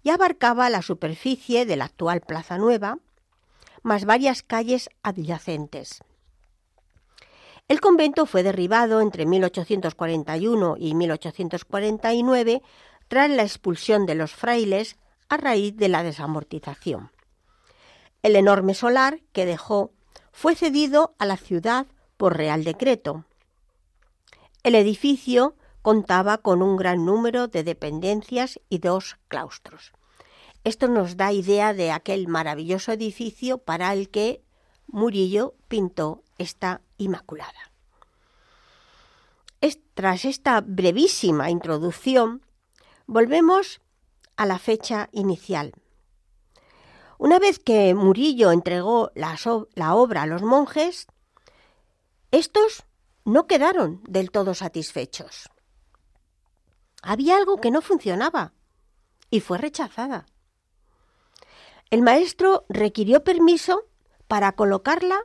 y 0.03 0.10
abarcaba 0.10 0.69
la 0.69 0.81
superficie 0.81 1.65
de 1.65 1.75
la 1.75 1.86
actual 1.86 2.21
Plaza 2.21 2.58
Nueva, 2.58 2.99
más 3.81 4.05
varias 4.05 4.43
calles 4.43 4.89
adyacentes. 5.01 6.03
El 7.67 7.82
convento 7.82 8.28
fue 8.28 8.43
derribado 8.43 9.01
entre 9.01 9.25
1841 9.25 10.75
y 10.78 10.93
1849 10.93 12.62
tras 13.08 13.30
la 13.30 13.41
expulsión 13.41 14.06
de 14.06 14.13
los 14.13 14.34
frailes 14.34 14.97
a 15.30 15.38
raíz 15.38 15.75
de 15.75 15.89
la 15.89 16.04
desamortización. 16.04 17.12
El 18.21 18.36
enorme 18.36 18.75
solar 18.75 19.19
que 19.32 19.47
dejó 19.47 19.91
fue 20.32 20.56
cedido 20.56 21.15
a 21.17 21.25
la 21.25 21.38
ciudad 21.38 21.88
por 22.17 22.38
real 22.38 22.63
decreto. 22.63 23.25
El 24.62 24.75
edificio 24.75 25.56
contaba 25.82 26.39
con 26.39 26.62
un 26.62 26.78
gran 26.78 27.04
número 27.06 27.47
de 27.47 27.63
dependencias 27.63 28.60
y 28.69 28.78
dos 28.78 29.17
claustros. 29.28 29.91
Esto 30.63 30.88
nos 30.88 31.17
da 31.17 31.32
idea 31.32 31.73
de 31.73 31.91
aquel 31.91 32.28
maravilloso 32.28 32.91
edificio 32.91 33.60
para 33.60 33.93
el 33.93 34.10
que 34.10 34.44
Murillo 34.88 35.56
pintó 35.67 36.24
esta 36.38 36.82
Inmaculada. 36.98 37.71
tras 39.93 40.26
esta 40.26 40.60
brevísima 40.60 41.50
introducción, 41.50 42.41
volvemos 43.08 43.82
a 44.36 44.45
la 44.45 44.60
fecha 44.60 45.10
inicial. 45.13 45.74
Una 47.17 47.39
vez 47.39 47.60
que 47.60 47.95
Murillo 47.95 48.52
entregó 48.52 49.12
la, 49.15 49.38
la 49.74 49.95
obra 49.95 50.24
a 50.24 50.26
los 50.26 50.41
monjes, 50.41 51.08
estos 52.32 52.84
no 53.24 53.48
quedaron 53.48 54.02
del 54.08 54.32
todo 54.32 54.54
satisfechos. 54.54 55.50
Había 57.02 57.38
algo 57.38 57.62
que 57.62 57.71
no 57.71 57.82
funcionaba 57.82 58.54
y 59.30 59.39
fue 59.39 59.58
rechazada. 59.58 60.26
El 61.89 62.02
maestro 62.02 62.65
requirió 62.67 63.24
permiso 63.24 63.84
para 64.27 64.53
colocarla, 64.53 65.19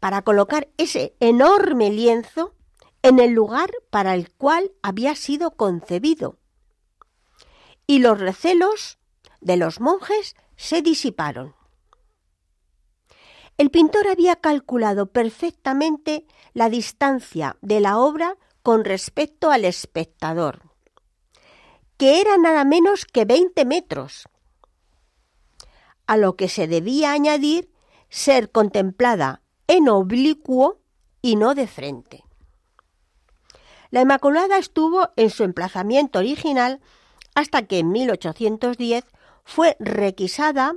para 0.00 0.22
colocar 0.22 0.68
ese 0.76 1.16
enorme 1.20 1.90
lienzo 1.90 2.54
en 3.02 3.18
el 3.18 3.32
lugar 3.32 3.70
para 3.90 4.14
el 4.14 4.30
cual 4.30 4.72
había 4.82 5.14
sido 5.14 5.52
concebido. 5.52 6.38
Y 7.86 8.00
los 8.00 8.18
recelos 8.18 8.98
de 9.40 9.56
los 9.56 9.80
monjes 9.80 10.36
se 10.56 10.82
disiparon. 10.82 11.54
El 13.56 13.70
pintor 13.70 14.06
había 14.06 14.36
calculado 14.36 15.06
perfectamente 15.06 16.26
la 16.54 16.68
distancia 16.68 17.56
de 17.60 17.80
la 17.80 17.98
obra 17.98 18.36
con 18.62 18.84
respecto 18.84 19.50
al 19.50 19.64
espectador, 19.64 20.62
que 21.96 22.20
era 22.20 22.36
nada 22.36 22.64
menos 22.64 23.04
que 23.04 23.24
20 23.24 23.64
metros, 23.64 24.28
a 26.06 26.16
lo 26.16 26.36
que 26.36 26.48
se 26.48 26.68
debía 26.68 27.12
añadir 27.12 27.70
ser 28.08 28.50
contemplada 28.50 29.42
en 29.66 29.88
oblicuo 29.88 30.80
y 31.22 31.36
no 31.36 31.54
de 31.54 31.66
frente. 31.66 32.24
La 33.90 34.02
Inmaculada 34.02 34.58
estuvo 34.58 35.10
en 35.16 35.30
su 35.30 35.44
emplazamiento 35.44 36.18
original 36.18 36.80
hasta 37.34 37.62
que 37.66 37.78
en 37.78 37.90
1810 37.90 39.04
fue 39.44 39.76
requisada 39.78 40.74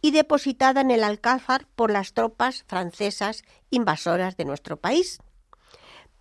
y 0.00 0.10
depositada 0.10 0.82
en 0.82 0.90
el 0.90 1.02
Alcázar 1.02 1.66
por 1.74 1.90
las 1.90 2.12
tropas 2.12 2.64
francesas 2.68 3.42
invasoras 3.70 4.36
de 4.36 4.44
nuestro 4.44 4.76
país. 4.76 5.18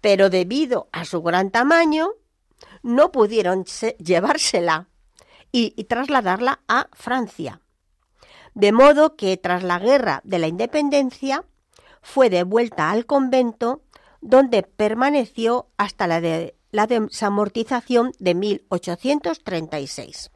Pero 0.02 0.30
debido 0.30 0.90
a 0.92 1.06
su 1.06 1.22
gran 1.22 1.52
tamaño, 1.52 2.10
no 2.82 3.12
pudieron 3.12 3.66
llevársela 4.00 4.88
y, 5.52 5.74
y 5.76 5.84
trasladarla 5.84 6.62
a 6.68 6.88
Francia. 6.94 7.63
De 8.54 8.72
modo 8.72 9.16
que 9.16 9.38
tras 9.38 9.64
la 9.64 9.80
guerra 9.80 10.22
de 10.24 10.40
la 10.40 10.48
independencia 10.48 11.44
fue 12.02 12.30
devuelta 12.30 12.92
al 12.92 13.06
convento 13.06 13.82
donde 14.22 14.64
permaneció 14.64 15.68
hasta 15.78 16.08
la, 16.08 16.22
de, 16.22 16.56
la 16.72 16.88
desamortización 16.88 18.12
de 18.20 18.36
1836. 18.36 20.32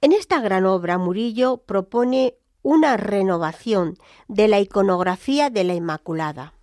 En 0.00 0.12
esta 0.12 0.40
gran 0.40 0.64
obra 0.64 0.98
Murillo 0.98 1.58
propone 1.58 2.36
una 2.62 2.96
renovación 2.96 3.96
de 4.28 4.48
la 4.48 4.60
iconografía 4.60 5.50
de 5.50 5.64
la 5.64 5.74
Inmaculada. 5.74 6.54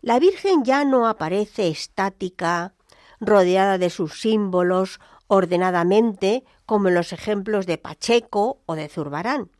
La 0.00 0.18
Virgen 0.18 0.64
ya 0.64 0.84
no 0.84 1.08
aparece 1.08 1.68
estática, 1.68 2.74
rodeada 3.18 3.78
de 3.78 3.90
sus 3.90 4.20
símbolos 4.20 5.00
ordenadamente, 5.28 6.44
como 6.66 6.88
en 6.88 6.94
los 6.94 7.12
ejemplos 7.12 7.66
de 7.66 7.78
Pacheco 7.78 8.60
o 8.66 8.74
de 8.74 8.88
Zurbarán, 8.88 9.50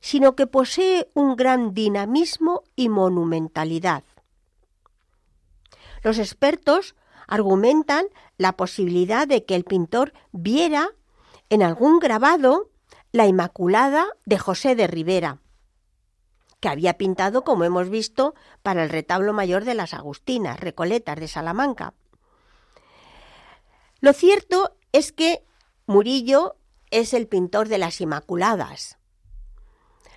sino 0.00 0.36
que 0.36 0.46
posee 0.46 1.10
un 1.14 1.36
gran 1.36 1.72
dinamismo 1.72 2.62
y 2.76 2.88
monumentalidad. 2.88 4.04
Los 6.02 6.18
expertos 6.18 6.94
argumentan 7.26 8.06
la 8.36 8.52
posibilidad 8.52 9.26
de 9.26 9.44
que 9.44 9.54
el 9.54 9.64
pintor 9.64 10.12
viera 10.32 10.90
en 11.48 11.62
algún 11.62 11.98
grabado 11.98 12.70
la 13.12 13.26
Inmaculada 13.26 14.06
de 14.26 14.38
José 14.38 14.74
de 14.74 14.86
Rivera, 14.86 15.38
que 16.60 16.68
había 16.68 16.94
pintado, 16.94 17.44
como 17.44 17.64
hemos 17.64 17.88
visto, 17.88 18.34
para 18.62 18.82
el 18.82 18.90
retablo 18.90 19.32
mayor 19.32 19.64
de 19.64 19.74
las 19.74 19.94
Agustinas, 19.94 20.58
Recoletas 20.58 21.16
de 21.20 21.28
Salamanca. 21.28 21.94
Lo 24.04 24.12
cierto 24.12 24.76
es 24.92 25.12
que 25.12 25.46
Murillo 25.86 26.56
es 26.90 27.14
el 27.14 27.26
pintor 27.26 27.68
de 27.68 27.78
las 27.78 28.02
Inmaculadas. 28.02 28.98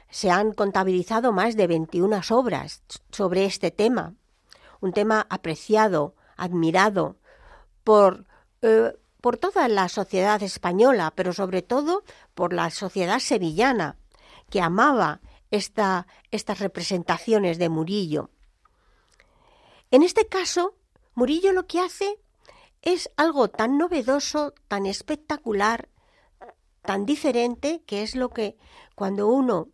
Se 0.09 0.29
han 0.29 0.51
contabilizado 0.51 1.31
más 1.31 1.55
de 1.55 1.67
21 1.67 2.19
obras 2.31 2.83
sobre 3.13 3.45
este 3.45 3.71
tema, 3.71 4.13
un 4.81 4.91
tema 4.91 5.25
apreciado, 5.29 6.15
admirado 6.35 7.15
por 7.85 8.25
eh, 8.61 8.91
por 9.21 9.37
toda 9.37 9.69
la 9.69 9.87
sociedad 9.87 10.43
española, 10.43 11.13
pero 11.15 11.31
sobre 11.31 11.61
todo 11.61 12.03
por 12.35 12.51
la 12.51 12.71
sociedad 12.71 13.19
sevillana, 13.19 13.95
que 14.49 14.59
amaba 14.59 15.21
esta, 15.49 16.07
estas 16.31 16.59
representaciones 16.59 17.57
de 17.57 17.69
Murillo. 17.69 18.31
En 19.91 20.03
este 20.03 20.27
caso, 20.27 20.75
Murillo 21.15 21.53
lo 21.53 21.67
que 21.67 21.79
hace 21.79 22.19
es 22.81 23.09
algo 23.17 23.49
tan 23.49 23.77
novedoso, 23.77 24.53
tan 24.67 24.85
espectacular, 24.85 25.89
tan 26.81 27.05
diferente, 27.05 27.83
que 27.85 28.03
es 28.03 28.15
lo 28.15 28.29
que 28.29 28.57
cuando 28.95 29.27
uno 29.27 29.69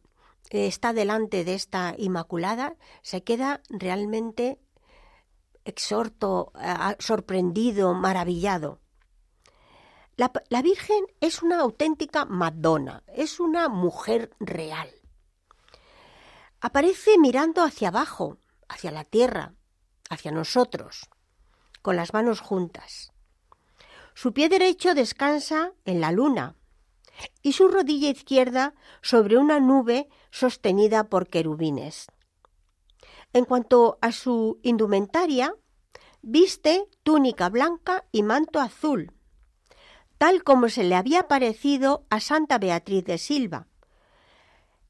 está 0.49 0.93
delante 0.93 1.43
de 1.43 1.55
esta 1.55 1.95
Inmaculada 1.97 2.75
se 3.01 3.23
queda 3.23 3.61
realmente 3.69 4.59
exhorto, 5.65 6.51
sorprendido, 6.99 7.93
maravillado. 7.93 8.79
La, 10.15 10.61
Virgen 10.61 11.05
es 11.21 11.41
una 11.41 11.59
auténtica 11.61 12.25
Madonna, 12.25 13.03
es 13.07 13.39
una 13.39 13.67
mujer 13.67 14.31
real. 14.39 14.89
Aparece 16.61 17.17
mirando 17.17 17.63
hacia 17.63 17.87
abajo, 17.87 18.37
hacia 18.69 18.91
la 18.91 19.05
tierra, 19.05 19.55
hacia 20.09 20.31
nosotros, 20.31 21.09
con 21.83 21.95
las 21.95 22.13
manos 22.13 22.39
juntas. 22.39 23.11
Su 24.15 24.33
pie 24.33 24.49
derecho 24.49 24.95
descansa 24.95 25.73
en 25.85 26.01
la 26.01 26.11
luna 26.11 26.55
y 27.43 27.53
su 27.53 27.67
rodilla 27.67 28.09
izquierda 28.09 28.73
sobre 29.03 29.37
una 29.37 29.59
nube 29.59 30.09
sostenida 30.31 31.03
por 31.03 31.27
querubines. 31.27 32.07
En 33.33 33.45
cuanto 33.45 33.99
a 34.01 34.11
su 34.11 34.59
indumentaria, 34.63 35.55
viste 36.21 36.87
túnica 37.03 37.49
blanca 37.49 38.05
y 38.11 38.23
manto 38.23 38.59
azul, 38.59 39.11
tal 40.17 40.43
como 40.43 40.69
se 40.69 40.83
le 40.83 40.95
había 40.95 41.27
parecido 41.27 42.05
a 42.09 42.19
Santa 42.19 42.57
Beatriz 42.57 43.03
de 43.03 43.17
Silva. 43.17 43.67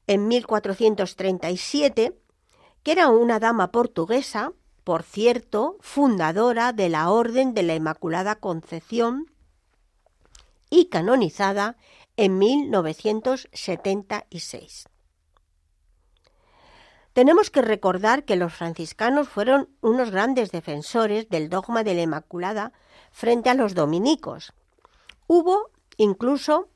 En 0.06 0.28
1437, 0.28 2.16
que 2.82 2.92
era 2.92 3.08
una 3.08 3.40
dama 3.40 3.72
portuguesa, 3.72 4.52
por 4.84 5.02
cierto, 5.02 5.76
fundadora 5.80 6.72
de 6.72 6.88
la 6.88 7.10
Orden 7.10 7.52
de 7.54 7.64
la 7.64 7.74
Inmaculada 7.74 8.36
Concepción 8.36 9.26
y 10.70 10.84
canonizada 10.86 11.76
en 12.16 12.38
1976. 12.38 14.88
Tenemos 17.12 17.50
que 17.50 17.62
recordar 17.62 18.24
que 18.24 18.36
los 18.36 18.52
franciscanos 18.52 19.28
fueron 19.28 19.68
unos 19.80 20.10
grandes 20.10 20.52
defensores 20.52 21.28
del 21.28 21.48
dogma 21.48 21.82
de 21.82 21.94
la 21.94 22.02
Inmaculada 22.02 22.72
frente 23.10 23.50
a 23.50 23.54
los 23.54 23.74
dominicos, 23.74 24.52
Hubo 25.26 25.70
incluso 25.96 26.68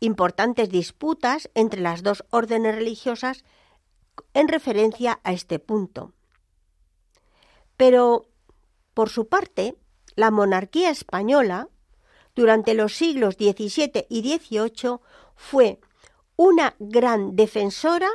importantes 0.00 0.68
disputas 0.68 1.50
entre 1.54 1.80
las 1.80 2.02
dos 2.02 2.24
órdenes 2.30 2.74
religiosas 2.74 3.44
en 4.32 4.48
referencia 4.48 5.20
a 5.24 5.32
este 5.32 5.58
punto. 5.58 6.12
Pero, 7.76 8.26
por 8.94 9.10
su 9.10 9.28
parte, 9.28 9.76
la 10.14 10.30
monarquía 10.30 10.90
española, 10.90 11.68
durante 12.34 12.74
los 12.74 12.94
siglos 12.94 13.34
XVII 13.34 14.06
y 14.08 14.38
XVIII, 14.38 14.98
fue 15.36 15.80
una 16.36 16.74
gran 16.78 17.36
defensora 17.36 18.08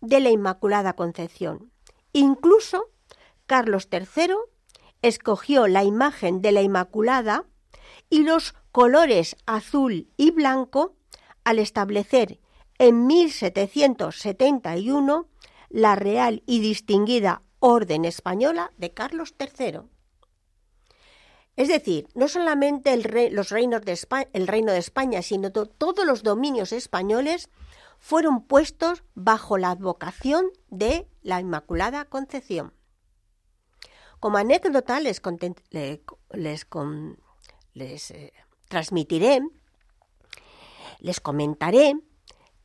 de 0.00 0.20
la 0.20 0.30
Inmaculada 0.30 0.94
Concepción. 0.94 1.70
Incluso 2.12 2.90
Carlos 3.46 3.88
III 3.90 4.36
escogió 5.02 5.66
la 5.68 5.84
imagen 5.84 6.40
de 6.40 6.52
la 6.52 6.62
Inmaculada 6.62 7.44
y 8.10 8.22
los 8.22 8.54
colores 8.72 9.36
azul 9.46 10.08
y 10.16 10.30
blanco 10.30 10.94
al 11.44 11.58
establecer 11.58 12.40
en 12.78 13.06
1771 13.06 15.28
la 15.70 15.96
real 15.96 16.42
y 16.46 16.60
distinguida 16.60 17.42
Orden 17.60 18.04
Española 18.04 18.72
de 18.76 18.92
Carlos 18.92 19.34
III. 19.38 19.80
Es 21.56 21.68
decir, 21.68 22.08
no 22.14 22.28
solamente 22.28 22.92
el 22.92 23.34
los 23.34 23.50
reinos 23.50 23.82
de 23.82 23.92
España, 23.92 24.28
el 24.32 24.46
reino 24.46 24.70
de 24.70 24.78
España, 24.78 25.22
sino 25.22 25.50
todos 25.50 26.06
los 26.06 26.22
dominios 26.22 26.72
españoles 26.72 27.50
fueron 27.98 28.42
puestos 28.42 29.02
bajo 29.14 29.58
la 29.58 29.72
advocación 29.72 30.46
de 30.68 31.08
la 31.22 31.40
Inmaculada 31.40 32.04
Concepción. 32.04 32.74
Como 34.20 34.38
anécdota 34.38 35.00
les, 35.00 35.20
eh, 38.10 38.32
transmitiré, 38.68 39.40
les 41.00 41.20
comentaré 41.20 41.94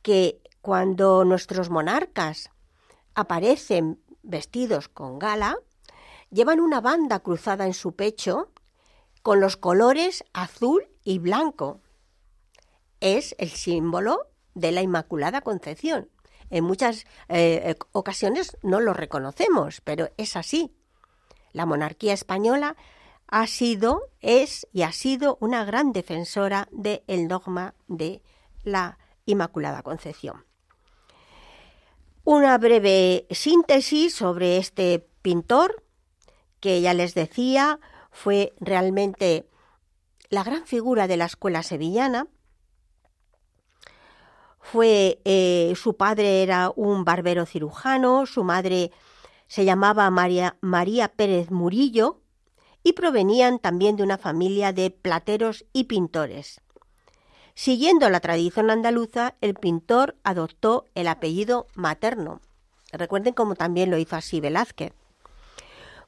que 0.02 0.40
cuando 0.60 1.24
nuestros 1.24 1.70
monarcas 1.70 2.50
aparecen 3.14 4.02
vestidos 4.24 4.88
con 4.88 5.18
gala, 5.18 5.58
llevan 6.30 6.60
una 6.60 6.80
banda 6.80 7.20
cruzada 7.20 7.66
en 7.66 7.74
su 7.74 7.94
pecho 7.94 8.50
con 9.22 9.40
los 9.40 9.56
colores 9.56 10.24
azul 10.32 10.86
y 11.04 11.18
blanco. 11.18 11.80
Es 13.00 13.34
el 13.38 13.50
símbolo 13.50 14.28
de 14.54 14.72
la 14.72 14.82
Inmaculada 14.82 15.40
Concepción. 15.40 16.10
En 16.50 16.64
muchas 16.64 17.04
eh, 17.28 17.62
eh, 17.64 17.76
ocasiones 17.92 18.56
no 18.62 18.80
lo 18.80 18.92
reconocemos, 18.92 19.80
pero 19.80 20.10
es 20.16 20.36
así. 20.36 20.74
La 21.52 21.66
monarquía 21.66 22.12
española 22.12 22.76
ha 23.26 23.46
sido, 23.46 24.02
es 24.20 24.66
y 24.72 24.82
ha 24.82 24.92
sido 24.92 25.38
una 25.40 25.64
gran 25.64 25.92
defensora 25.92 26.68
del 26.70 27.28
dogma 27.28 27.74
de 27.88 28.22
la 28.62 28.98
Inmaculada 29.24 29.82
Concepción. 29.82 30.44
Una 32.24 32.56
breve 32.56 33.26
síntesis 33.30 34.14
sobre 34.14 34.56
este 34.56 35.06
pintor, 35.20 35.84
que 36.58 36.80
ya 36.80 36.94
les 36.94 37.12
decía, 37.12 37.80
fue 38.10 38.54
realmente 38.60 39.50
la 40.30 40.42
gran 40.42 40.64
figura 40.64 41.06
de 41.06 41.18
la 41.18 41.26
escuela 41.26 41.62
sevillana. 41.62 42.26
Fue, 44.58 45.20
eh, 45.26 45.74
su 45.76 45.98
padre 45.98 46.42
era 46.42 46.72
un 46.74 47.04
barbero 47.04 47.44
cirujano, 47.44 48.24
su 48.24 48.42
madre 48.42 48.90
se 49.46 49.66
llamaba 49.66 50.08
María, 50.10 50.56
María 50.62 51.08
Pérez 51.08 51.50
Murillo 51.50 52.22
y 52.82 52.94
provenían 52.94 53.58
también 53.58 53.96
de 53.96 54.02
una 54.02 54.16
familia 54.16 54.72
de 54.72 54.90
plateros 54.90 55.66
y 55.74 55.84
pintores. 55.84 56.62
Siguiendo 57.54 58.10
la 58.10 58.20
tradición 58.20 58.70
andaluza, 58.70 59.34
el 59.40 59.54
pintor 59.54 60.16
adoptó 60.24 60.86
el 60.94 61.06
apellido 61.06 61.68
materno. 61.74 62.40
Recuerden 62.92 63.32
cómo 63.32 63.54
también 63.54 63.90
lo 63.90 63.98
hizo 63.98 64.16
así 64.16 64.40
Velázquez. 64.40 64.92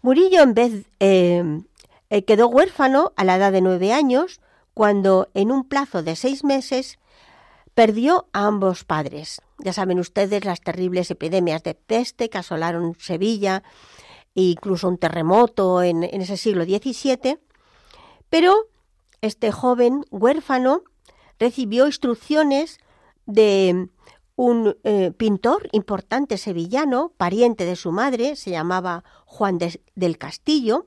Murillo 0.02 0.42
en 0.42 0.54
vez 0.54 0.86
eh, 1.00 1.62
eh, 2.10 2.24
quedó 2.24 2.48
huérfano 2.48 3.12
a 3.16 3.24
la 3.24 3.36
edad 3.36 3.52
de 3.52 3.60
nueve 3.60 3.92
años 3.92 4.40
cuando 4.74 5.28
en 5.34 5.50
un 5.50 5.64
plazo 5.68 6.02
de 6.02 6.16
seis 6.16 6.44
meses 6.44 6.98
perdió 7.74 8.28
a 8.32 8.46
ambos 8.46 8.84
padres. 8.84 9.40
Ya 9.58 9.72
saben 9.72 9.98
ustedes 9.98 10.44
las 10.44 10.60
terribles 10.60 11.10
epidemias 11.10 11.62
de 11.62 11.74
peste 11.74 12.28
que 12.28 12.38
asolaron 12.38 12.94
Sevilla 12.98 13.62
e 14.34 14.42
incluso 14.42 14.88
un 14.88 14.98
terremoto 14.98 15.82
en, 15.82 16.02
en 16.02 16.20
ese 16.20 16.36
siglo 16.36 16.64
XVII. 16.64 17.38
Pero 18.28 18.54
este 19.22 19.50
joven 19.50 20.04
huérfano 20.10 20.82
recibió 21.38 21.86
instrucciones 21.86 22.78
de 23.26 23.88
un 24.36 24.76
eh, 24.84 25.12
pintor 25.16 25.68
importante 25.72 26.36
sevillano, 26.36 27.12
pariente 27.16 27.64
de 27.64 27.76
su 27.76 27.90
madre, 27.90 28.36
se 28.36 28.50
llamaba 28.50 29.02
Juan 29.24 29.58
del 29.58 30.18
Castillo. 30.18 30.86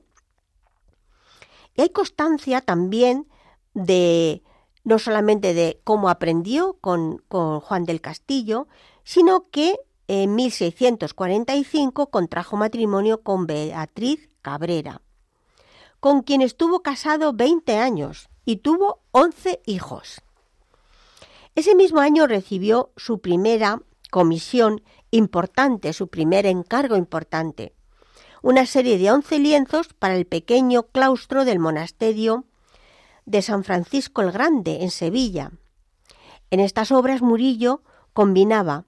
Y 1.74 1.82
hay 1.82 1.90
constancia 1.90 2.60
también 2.60 3.26
de 3.74 4.42
no 4.84 4.98
solamente 4.98 5.52
de 5.52 5.80
cómo 5.84 6.08
aprendió 6.08 6.78
con, 6.80 7.18
con 7.28 7.60
Juan 7.60 7.84
del 7.84 8.00
Castillo, 8.00 8.66
sino 9.04 9.50
que 9.50 9.78
en 10.08 10.34
1645 10.34 12.10
contrajo 12.10 12.56
matrimonio 12.56 13.22
con 13.22 13.46
Beatriz 13.46 14.28
Cabrera, 14.42 15.02
con 16.00 16.22
quien 16.22 16.40
estuvo 16.42 16.80
casado 16.80 17.32
20 17.32 17.76
años 17.76 18.28
y 18.44 18.56
tuvo 18.56 19.00
11 19.12 19.60
hijos. 19.66 20.22
Ese 21.54 21.74
mismo 21.74 22.00
año 22.00 22.26
recibió 22.26 22.92
su 22.96 23.20
primera 23.20 23.82
comisión 24.10 24.82
importante, 25.10 25.92
su 25.92 26.08
primer 26.08 26.46
encargo 26.46 26.96
importante, 26.96 27.74
una 28.42 28.66
serie 28.66 28.98
de 28.98 29.10
once 29.10 29.38
lienzos 29.38 29.88
para 29.92 30.16
el 30.16 30.26
pequeño 30.26 30.84
claustro 30.84 31.44
del 31.44 31.58
monasterio 31.58 32.44
de 33.26 33.42
San 33.42 33.64
Francisco 33.64 34.22
el 34.22 34.32
Grande, 34.32 34.82
en 34.82 34.90
Sevilla. 34.90 35.52
En 36.50 36.60
estas 36.60 36.90
obras 36.90 37.22
Murillo 37.22 37.82
combinaba 38.12 38.86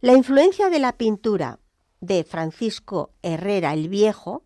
la 0.00 0.12
influencia 0.12 0.68
de 0.68 0.78
la 0.78 0.92
pintura 0.92 1.58
de 2.00 2.24
Francisco 2.24 3.12
Herrera 3.22 3.72
el 3.72 3.88
Viejo 3.88 4.44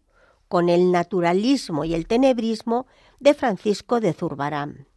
con 0.48 0.68
el 0.68 0.92
naturalismo 0.92 1.84
y 1.84 1.94
el 1.94 2.06
tenebrismo 2.06 2.86
de 3.18 3.34
Francisco 3.34 4.00
de 4.00 4.12
Zurbarán. 4.12 4.89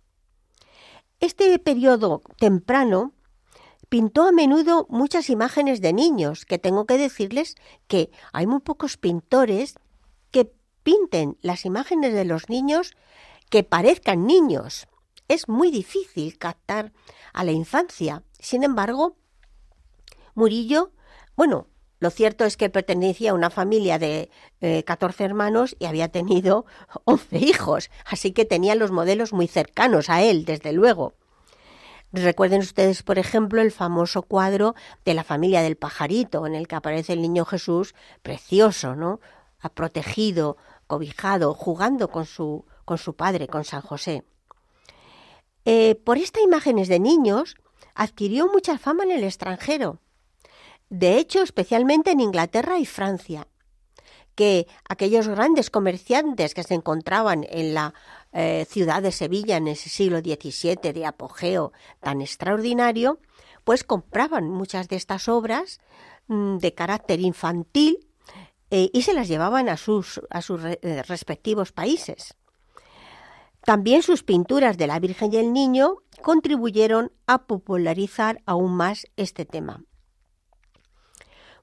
Este 1.24 1.58
periodo 1.58 2.22
temprano 2.38 3.14
pintó 3.88 4.24
a 4.24 4.34
menudo 4.34 4.86
muchas 4.90 5.30
imágenes 5.30 5.80
de 5.80 5.94
niños, 5.94 6.44
que 6.44 6.60
tengo 6.60 6.86
que 6.86 6.98
decirles 6.98 7.56
que 7.88 8.12
hay 8.34 8.46
muy 8.46 8.60
pocos 8.60 8.98
pintores 8.98 9.76
que 10.32 10.52
pinten 10.84 11.38
las 11.42 11.64
imágenes 11.64 12.14
de 12.14 12.26
los 12.26 12.50
niños 12.50 12.92
que 13.50 13.64
parezcan 13.64 14.28
niños. 14.28 14.90
Es 15.30 15.48
muy 15.48 15.72
difícil 15.72 16.38
captar 16.38 16.92
a 17.32 17.46
la 17.46 17.54
infancia. 17.54 18.24
Sin 18.38 18.66
embargo, 18.66 19.16
Murillo, 20.36 20.92
bueno, 21.38 21.68
lo 22.04 22.10
cierto 22.10 22.44
es 22.44 22.58
que 22.58 22.70
pertenecía 22.70 23.32
a 23.32 23.34
una 23.34 23.50
familia 23.50 23.98
de 23.98 24.30
14 24.86 25.24
eh, 25.24 25.26
hermanos 25.26 25.74
y 25.80 25.86
había 25.86 26.10
tenido 26.10 26.66
11 27.06 27.38
hijos, 27.38 27.90
así 28.06 28.34
que 28.34 28.44
tenía 28.44 28.76
los 28.76 28.92
modelos 28.92 29.32
muy 29.32 29.48
cercanos 29.48 30.10
a 30.10 30.22
él, 30.22 30.44
desde 30.44 30.74
luego. 30.74 31.14
Recuerden 32.12 32.60
ustedes, 32.60 33.04
por 33.04 33.20
ejemplo, 33.20 33.62
el 33.62 33.72
famoso 33.72 34.22
cuadro 34.22 34.76
de 35.06 35.14
la 35.14 35.24
familia 35.24 35.62
del 35.62 35.78
pajarito, 35.78 36.46
en 36.46 36.56
el 36.56 36.68
que 36.68 36.76
aparece 36.76 37.14
el 37.14 37.22
niño 37.22 37.46
Jesús, 37.46 37.96
precioso, 38.22 38.98
¿no? 38.98 39.22
protegido, 39.74 40.58
cobijado, 40.88 41.54
jugando 41.54 42.10
con 42.10 42.26
su, 42.26 42.66
con 42.84 42.98
su 42.98 43.16
padre, 43.16 43.48
con 43.48 43.64
San 43.64 43.80
José. 43.80 44.26
Eh, 45.64 45.96
por 45.96 46.18
estas 46.18 46.44
imágenes 46.44 46.90
de 46.90 47.00
niños 47.00 47.56
adquirió 47.96 48.50
mucha 48.50 48.78
fama 48.78 49.06
en 49.06 49.12
el 49.12 49.24
extranjero 49.24 50.03
de 50.94 51.18
hecho 51.18 51.42
especialmente 51.42 52.12
en 52.12 52.20
Inglaterra 52.20 52.78
y 52.78 52.86
Francia, 52.86 53.48
que 54.36 54.68
aquellos 54.88 55.28
grandes 55.28 55.72
comerciantes 55.72 56.54
que 56.54 56.62
se 56.62 56.76
encontraban 56.76 57.48
en 57.50 57.74
la 57.74 57.96
eh, 58.32 58.68
ciudad 58.70 59.02
de 59.02 59.12
Sevilla 59.12 59.58
en 59.58 59.68
ese 59.68 59.90
siglo 59.90 60.20
XVII 60.20 60.94
de 60.94 61.06
apogeo 61.08 61.74
tan 62.00 62.22
extraordinario, 62.22 63.20
pues 63.64 63.84
compraban 63.84 64.48
muchas 64.48 64.88
de 64.88 64.98
estas 64.98 65.28
obras 65.28 65.80
mm, 66.28 66.58
de 66.58 66.76
carácter 66.76 67.22
infantil 67.22 68.08
eh, 68.70 68.92
y 68.94 69.02
se 69.02 69.16
las 69.16 69.28
llevaban 69.28 69.70
a 69.70 69.78
sus, 69.78 70.22
a 70.30 70.44
sus 70.44 70.62
eh, 70.64 71.02
respectivos 71.08 71.72
países. 71.72 72.36
También 73.66 74.04
sus 74.04 74.22
pinturas 74.22 74.78
de 74.78 74.86
la 74.86 75.00
Virgen 75.00 75.34
y 75.34 75.38
el 75.38 75.54
Niño 75.54 76.04
contribuyeron 76.22 77.12
a 77.26 77.48
popularizar 77.48 78.44
aún 78.46 78.76
más 78.76 79.08
este 79.16 79.46
tema. 79.46 79.84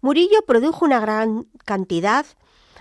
Murillo 0.01 0.43
produjo 0.47 0.85
una 0.85 1.01
gran 1.01 1.47
cantidad 1.65 2.25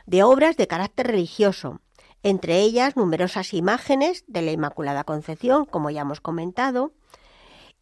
de 0.06 0.24
obras 0.24 0.56
de 0.58 0.68
carácter 0.68 1.08
religioso, 1.08 1.82
entre 2.24 2.60
ellas 2.60 2.96
numerosas 2.96 3.54
imágenes 3.54 4.24
de 4.28 4.42
la 4.42 4.52
Inmaculada 4.52 5.04
Concepción, 5.04 5.66
como 5.66 5.90
ya 5.90 6.02
hemos 6.02 6.22
comentado, 6.22 6.94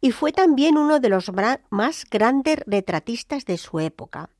y 0.00 0.12
fue 0.12 0.32
también 0.32 0.76
uno 0.76 1.00
de 1.00 1.08
los 1.08 1.30
más 1.70 2.04
grandes 2.10 2.58
retratistas 2.66 3.44
de 3.44 3.58
su 3.58 3.80
época, 3.80 4.30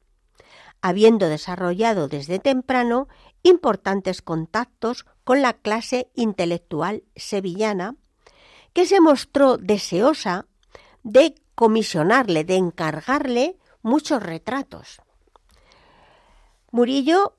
habiendo 0.81 1.29
desarrollado 1.29 2.09
desde 2.09 2.39
temprano 2.39 3.09
importantes 3.43 4.23
contactos 4.23 5.07
con 5.25 5.43
la 5.43 5.53
clase 5.53 6.11
intelectual 6.15 7.05
sevillana, 7.17 7.97
que 8.73 8.87
se 8.87 9.01
mostró 9.01 9.57
deseosa 9.57 10.47
de 11.03 11.35
comisionarle, 11.55 12.45
de 12.45 12.57
encargarle 12.57 13.59
muchos 13.89 14.23
retratos. 14.23 15.01
Murillo 16.71 17.35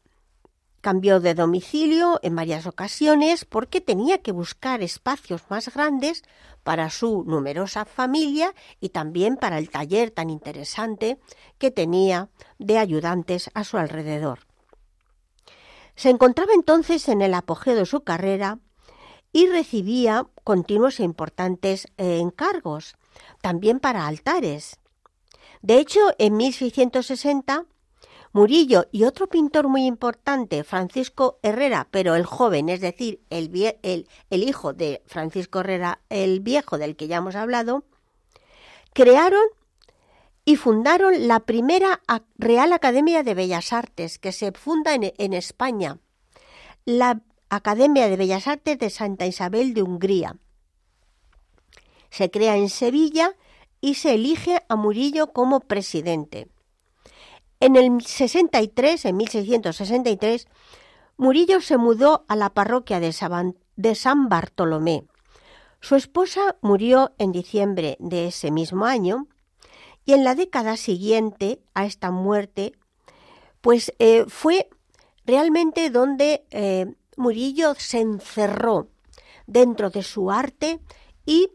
cambió 0.81 1.19
de 1.19 1.33
domicilio 1.33 2.19
en 2.23 2.35
varias 2.35 2.65
ocasiones 2.65 3.45
porque 3.45 3.81
tenía 3.81 4.21
que 4.21 4.31
buscar 4.31 4.81
espacios 4.81 5.43
más 5.49 5.73
grandes 5.73 6.23
para 6.63 6.89
su 6.89 7.23
numerosa 7.25 7.85
familia 7.85 8.53
y 8.79 8.89
también 8.89 9.37
para 9.37 9.57
el 9.57 9.69
taller 9.69 10.11
tan 10.11 10.29
interesante 10.29 11.19
que 11.57 11.71
tenía 11.71 12.29
de 12.57 12.77
ayudantes 12.77 13.49
a 13.53 13.63
su 13.63 13.77
alrededor. 13.77 14.39
Se 15.95 16.09
encontraba 16.09 16.53
entonces 16.53 17.09
en 17.09 17.21
el 17.21 17.33
apogeo 17.33 17.75
de 17.75 17.85
su 17.85 18.01
carrera 18.01 18.59
y 19.31 19.47
recibía 19.47 20.25
continuos 20.43 20.99
e 20.99 21.03
importantes 21.03 21.87
eh, 21.97 22.19
encargos, 22.19 22.95
también 23.41 23.79
para 23.79 24.07
altares. 24.07 24.79
De 25.61 25.79
hecho, 25.79 25.99
en 26.17 26.37
1660 26.37 27.65
Murillo 28.31 28.85
y 28.91 29.05
otro 29.05 29.27
pintor 29.27 29.67
muy 29.67 29.85
importante, 29.85 30.63
Francisco 30.63 31.39
Herrera, 31.41 31.87
pero 31.89 32.15
el 32.15 32.25
joven, 32.25 32.69
es 32.69 32.79
decir, 32.79 33.21
el, 33.31 33.49
el, 33.81 34.43
hijo 34.43 34.73
de 34.73 35.01
Francisco 35.07 35.61
Herrera, 35.61 36.01
el 36.09 36.39
viejo 36.39 36.77
del 36.77 36.95
que 36.95 37.07
ya 37.07 37.17
hemos 37.17 37.35
hablado, 37.35 37.85
crearon 38.93 39.43
y 40.45 40.57
fundaron 40.57 41.27
la 41.27 41.39
primera 41.39 42.01
Real 42.37 42.71
Academia 42.71 43.23
de 43.23 43.33
Bellas 43.33 43.73
Artes 43.73 44.19
que 44.19 44.31
se 44.31 44.51
funda 44.51 44.93
en, 44.93 45.11
en 45.17 45.33
España, 45.33 45.97
la 46.85 47.21
Academia 47.49 48.09
de 48.09 48.15
Bellas 48.15 48.47
Artes 48.47 48.77
de 48.77 48.91
Santa 48.91 49.25
Isabel 49.25 49.73
de 49.73 49.81
Hungría. 49.81 50.37
Se 52.11 52.29
crea 52.29 52.57
en 52.57 52.69
Sevilla 52.69 53.35
y 53.81 53.95
se 53.95 54.15
elige 54.15 54.61
a 54.69 54.75
Murillo 54.75 55.27
como 55.33 55.59
presidente. 55.61 56.47
En 57.59 57.75
el 57.75 58.01
63, 58.01 59.05
en 59.05 59.17
1663, 59.17 60.47
Murillo 61.17 61.59
se 61.59 61.77
mudó 61.77 62.25
a 62.27 62.35
la 62.35 62.49
parroquia 62.51 62.99
de 62.99 63.11
San 63.95 64.29
Bartolomé. 64.29 65.03
Su 65.81 65.95
esposa 65.95 66.57
murió 66.61 67.13
en 67.17 67.31
diciembre 67.31 67.97
de 67.99 68.27
ese 68.27 68.51
mismo 68.51 68.85
año 68.85 69.27
y 70.05 70.13
en 70.13 70.23
la 70.23 70.35
década 70.35 70.77
siguiente 70.77 71.61
a 71.73 71.85
esta 71.85 72.11
muerte, 72.11 72.73
pues 73.61 73.93
eh, 73.99 74.25
fue 74.27 74.69
realmente 75.25 75.89
donde 75.89 76.45
eh, 76.51 76.93
Murillo 77.17 77.75
se 77.75 77.99
encerró 77.99 78.87
dentro 79.45 79.89
de 79.89 80.03
su 80.03 80.31
arte 80.31 80.79
y 81.25 81.51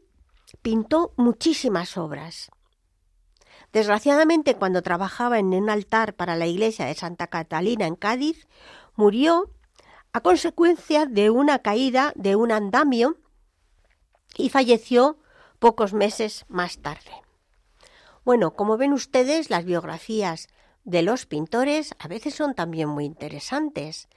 pintó 0.64 1.12
muchísimas 1.18 1.98
obras. 1.98 2.50
Desgraciadamente, 3.74 4.54
cuando 4.54 4.80
trabajaba 4.80 5.38
en 5.38 5.52
un 5.52 5.68
altar 5.68 6.14
para 6.14 6.36
la 6.36 6.46
iglesia 6.46 6.86
de 6.86 6.94
Santa 6.94 7.26
Catalina 7.26 7.86
en 7.86 7.96
Cádiz, 7.96 8.48
murió 8.96 9.50
a 10.14 10.22
consecuencia 10.22 11.04
de 11.04 11.28
una 11.28 11.58
caída 11.58 12.14
de 12.16 12.34
un 12.34 12.50
andamio 12.50 13.18
y 14.38 14.48
falleció 14.48 15.18
pocos 15.58 15.92
meses 15.92 16.46
más 16.48 16.78
tarde. 16.78 17.12
Bueno, 18.24 18.54
como 18.54 18.78
ven 18.78 18.94
ustedes, 18.94 19.50
las 19.50 19.66
biografías 19.66 20.48
de 20.84 21.02
los 21.02 21.26
pintores 21.26 21.94
a 21.98 22.08
veces 22.08 22.34
son 22.34 22.54
también 22.54 22.88
muy 22.88 23.04
interesantes, 23.04 24.08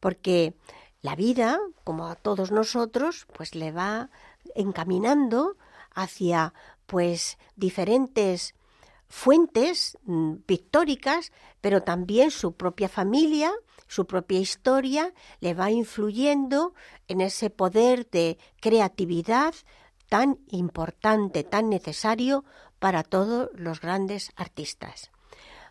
porque 0.00 0.56
la 1.00 1.14
vida, 1.14 1.60
como 1.84 2.08
a 2.08 2.16
todos 2.16 2.50
nosotros, 2.50 3.28
pues 3.32 3.54
le 3.54 3.70
va 3.70 4.10
encaminando 4.56 5.56
hacia 5.94 6.54
pues 6.86 7.38
diferentes 7.56 8.54
fuentes 9.08 9.98
mm, 10.04 10.36
pictóricas, 10.46 11.32
pero 11.60 11.82
también 11.82 12.30
su 12.30 12.54
propia 12.54 12.88
familia, 12.88 13.52
su 13.86 14.06
propia 14.06 14.38
historia, 14.40 15.12
le 15.40 15.52
va 15.52 15.70
influyendo 15.70 16.74
en 17.08 17.20
ese 17.20 17.50
poder 17.50 18.08
de 18.10 18.38
creatividad 18.60 19.54
tan 20.08 20.38
importante, 20.48 21.44
tan 21.44 21.68
necesario 21.68 22.44
para 22.78 23.02
todos 23.02 23.50
los 23.54 23.80
grandes 23.80 24.32
artistas. 24.36 25.10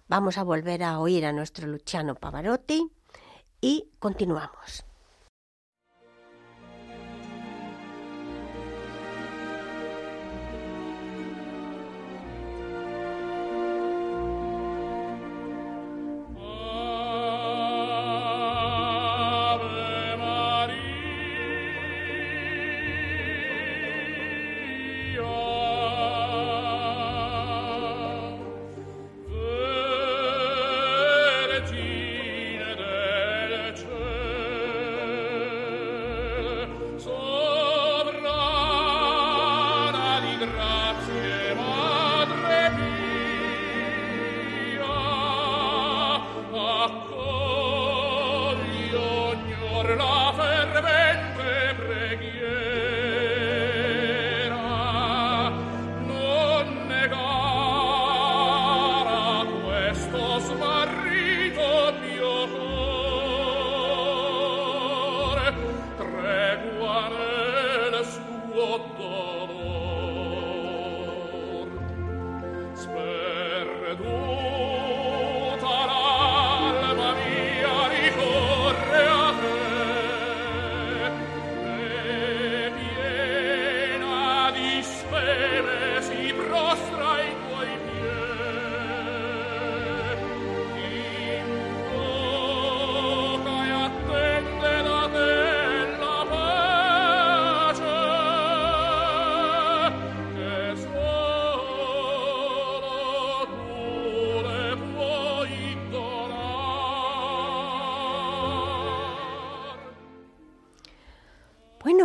Vamos 0.07 0.37
a 0.37 0.43
volver 0.43 0.83
a 0.83 0.99
oír 0.99 1.25
a 1.25 1.31
nuestro 1.31 1.67
Luciano 1.67 2.15
Pavarotti 2.15 2.91
y 3.59 3.89
continuamos. 3.99 4.90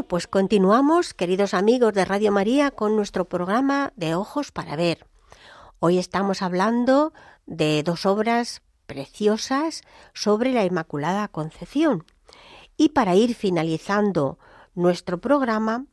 Pues 0.09 0.28
continuamos, 0.28 1.14
queridos 1.14 1.52
amigos 1.52 1.92
de 1.92 2.04
Radio 2.04 2.30
María, 2.30 2.70
con 2.70 2.94
nuestro 2.94 3.24
programa 3.24 3.92
de 3.96 4.14
Ojos 4.14 4.52
para 4.52 4.76
Ver. 4.76 5.07
Hoy 5.80 5.98
estamos 5.98 6.42
hablando 6.42 7.12
de 7.46 7.82
dos 7.82 8.07
obras 8.07 8.62
preciosas 8.86 9.82
sobre 10.14 10.52
la 10.52 10.64
Inmaculada 10.64 11.26
Concepción. 11.26 12.04
Y 12.76 12.90
para 12.90 13.16
ir 13.16 13.34
finalizando 13.34 14.38
nuestro 14.74 15.18
programa, 15.18 15.86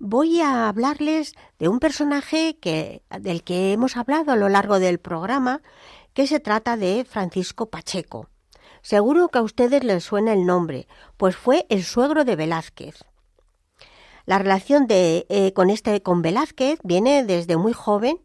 voy 0.00 0.40
a 0.40 0.68
hablarles 0.68 1.34
de 1.60 1.68
un 1.68 1.78
personaje 1.78 2.58
que, 2.58 3.02
del 3.20 3.44
que 3.44 3.72
hemos 3.72 3.96
hablado 3.96 4.32
a 4.32 4.36
lo 4.36 4.48
largo 4.48 4.80
del 4.80 4.98
programa, 4.98 5.62
que 6.14 6.26
se 6.26 6.40
trata 6.40 6.76
de 6.76 7.06
Francisco 7.08 7.66
Pacheco. 7.70 8.28
Seguro 8.82 9.28
que 9.28 9.38
a 9.38 9.42
ustedes 9.42 9.84
les 9.84 10.02
suena 10.02 10.32
el 10.32 10.46
nombre, 10.46 10.88
pues 11.16 11.36
fue 11.36 11.64
el 11.68 11.84
suegro 11.84 12.24
de 12.24 12.34
Velázquez. 12.34 13.04
La 14.26 14.38
relación 14.38 14.88
de, 14.88 15.24
eh, 15.28 15.52
con, 15.52 15.70
este, 15.70 16.02
con 16.02 16.20
Velázquez 16.20 16.80
viene 16.82 17.24
desde 17.24 17.56
muy 17.56 17.72
joven, 17.72 18.18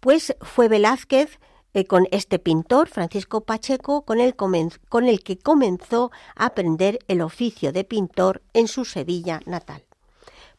pues 0.00 0.34
fue 0.40 0.68
Velázquez 0.68 1.38
eh, 1.74 1.84
con 1.84 2.08
este 2.10 2.38
pintor, 2.38 2.88
Francisco 2.88 3.42
Pacheco, 3.42 4.06
con 4.06 4.20
el, 4.20 4.34
con 4.34 5.06
el 5.06 5.22
que 5.22 5.36
comenzó 5.36 6.10
a 6.34 6.46
aprender 6.46 6.98
el 7.08 7.20
oficio 7.20 7.72
de 7.72 7.84
pintor 7.84 8.40
en 8.54 8.68
su 8.68 8.86
Sevilla 8.86 9.40
natal. 9.44 9.84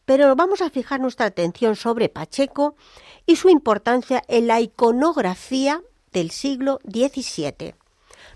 Pero 0.04 0.36
vamos 0.36 0.62
a 0.62 0.70
fijar 0.70 1.00
nuestra 1.00 1.26
atención 1.26 1.74
sobre 1.74 2.08
Pacheco 2.08 2.76
y 3.26 3.34
su 3.34 3.48
importancia 3.48 4.22
en 4.28 4.46
la 4.46 4.60
iconografía 4.60 5.82
del 6.12 6.30
siglo 6.30 6.78
XVII. 6.88 7.74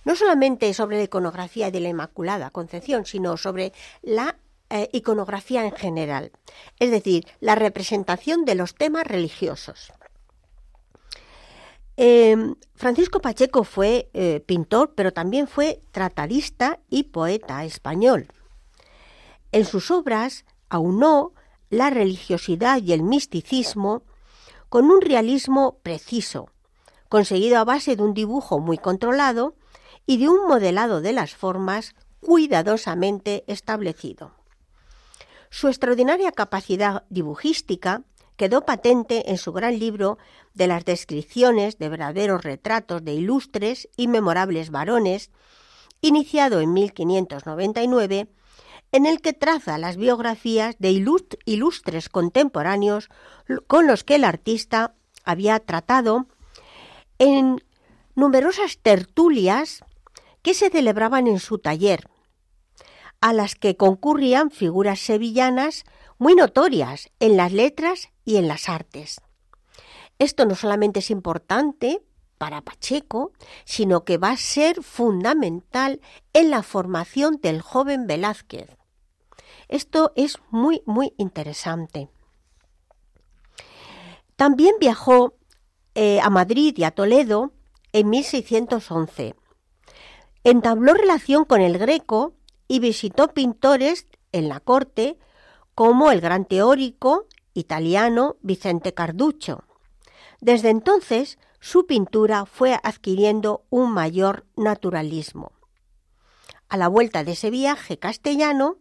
No 0.05 0.17
solamente 0.17 0.75
sobre 0.75 0.99
la 0.99 1.05
iconografía 1.05 1.71
de 1.71 1.81
la 1.81 1.89
Inmaculada 1.89 2.51
Concepción, 2.51 3.07
sino 3.07 3.37
sobre 3.37 3.73
la 4.03 4.37
eh, 4.75 4.89
iconografía 4.93 5.67
en 5.67 5.73
general, 5.73 6.33
es 6.79 6.91
decir, 6.91 7.27
la 7.41 7.55
representación 7.55 8.47
de 8.47 8.55
los 8.55 8.75
temas 8.75 9.07
religiosos. 9.07 9.93
Em, 11.99 12.55
Francisco 12.75 13.21
Pacheco 13.21 13.65
fue 13.65 14.09
eh, 14.15 14.43
pintor, 14.47 14.95
pero 14.95 15.13
también 15.13 15.47
fue 15.47 15.83
tratadista 15.91 16.81
y 16.89 17.03
poeta 17.03 17.67
español. 17.67 18.29
En 19.53 19.67
sus 19.67 19.91
obras 19.91 20.47
aunó 20.71 21.35
la 21.69 21.91
religiosidad 21.91 22.81
y 22.83 22.95
el 22.95 23.03
misticismo 23.03 24.05
con 24.71 24.91
un 24.91 25.03
realismo 25.03 25.81
preciso, 25.83 26.49
conseguido 27.11 27.59
a 27.59 27.65
base 27.65 27.95
de 27.95 28.03
un 28.03 28.15
dibujo 28.15 28.59
muy 28.59 28.79
controlado 28.79 29.55
y 30.07 30.17
de 30.17 30.31
un 30.31 30.49
modelado 30.49 31.03
de 31.03 31.13
las 31.13 31.35
formas 31.35 31.95
cuidadosamente 32.21 33.45
establecido. 33.49 34.42
Su 35.53 35.69
extraordinaria 35.69 36.33
capacidad 36.33 37.05
dibujística 37.11 38.05
quedó 38.37 38.65
patente 38.65 39.31
en 39.31 39.37
su 39.37 39.53
gran 39.53 39.79
libro 39.79 40.17
de 40.55 40.67
las 40.67 40.87
descripciones 40.87 41.79
de 41.79 41.91
verdaderos 41.91 42.43
retratos 42.43 43.05
de 43.05 43.13
ilustres 43.13 43.87
y 43.95 44.09
memorables 44.09 44.71
varones, 44.71 45.31
iniciado 46.01 46.63
en 46.63 46.73
1599, 46.73 48.29
en 48.93 49.05
el 49.05 49.21
que 49.21 49.35
traza 49.35 49.77
las 49.77 49.99
biografías 49.99 50.77
de 50.79 50.91
ilustres 51.45 52.09
contemporáneos 52.09 53.11
con 53.67 53.87
los 53.87 54.05
que 54.05 54.15
el 54.15 54.25
artista 54.25 54.95
había 55.23 55.61
tratado 55.61 56.29
en 57.19 57.63
numerosas 58.15 58.79
tertulias 58.79 59.85
que 60.41 60.55
se 60.55 60.71
celebraban 60.71 61.27
en 61.27 61.41
su 61.41 61.59
taller, 61.59 62.09
a 63.23 63.33
las 63.33 63.55
que 63.55 63.77
concurrían 63.77 64.51
figuras 64.51 64.99
sevillanas 64.99 65.85
muy 66.19 66.35
notorias 66.35 67.09
en 67.21 67.37
las 67.37 67.53
letras 67.53 68.11
y 68.25 68.37
en 68.37 68.49
las 68.49 68.69
artes. 68.69 69.21
Esto 70.19 70.45
no 70.45 70.57
solamente 70.57 70.99
es 70.99 71.11
importante 71.11 72.03
para 72.37 72.63
Pacheco, 72.63 73.33
sino 73.65 74.05
que 74.05 74.19
va 74.19 74.31
a 74.31 74.37
ser 74.37 74.83
fundamental 74.83 76.01
en 76.33 76.51
la 76.51 76.65
formación 76.65 77.39
del 77.41 77.63
joven 77.63 78.09
Velázquez. 78.09 78.77
Esto 79.69 80.13
es 80.17 80.39
muy, 80.51 80.83
muy 80.85 81.15
interesante. 81.17 82.09
También 84.35 84.75
viajó 84.81 85.35
eh, 85.95 86.21
a 86.21 86.29
Madrid 86.29 86.75
y 86.77 86.83
a 86.83 86.91
Toledo 86.91 87.53
en 87.93 88.11
1611. 88.11 89.37
Entabló 90.43 90.95
relación 90.95 91.45
con 91.45 91.61
el 91.61 91.79
Greco 91.79 92.35
y 92.73 92.79
visitó 92.79 93.35
pintores 93.35 94.07
en 94.33 94.49
la 94.49 94.59
corte 94.59 95.19
como 95.75 96.11
el 96.11 96.23
gran 96.23 96.47
teórico 96.47 97.27
italiano 97.53 98.37
Vicente 98.41 98.95
Carduccio. 98.95 99.65
Desde 100.41 100.71
entonces, 100.71 101.39
su 101.61 101.85
pintura 101.85 102.47
fue 102.47 102.81
adquiriendo 102.83 103.67
un 103.69 103.93
mayor 103.93 104.47
naturalismo. 104.57 105.53
A 106.71 106.79
la 106.79 106.89
vuelta 106.89 107.25
de 107.25 107.33
ese 107.33 107.51
viaje 107.51 107.99
castellano, 107.99 108.79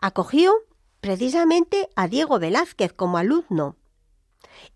acogió 0.00 0.54
precisamente 1.02 1.90
a 1.96 2.08
Diego 2.08 2.38
Velázquez 2.38 2.94
como 2.94 3.18
alumno. 3.18 3.76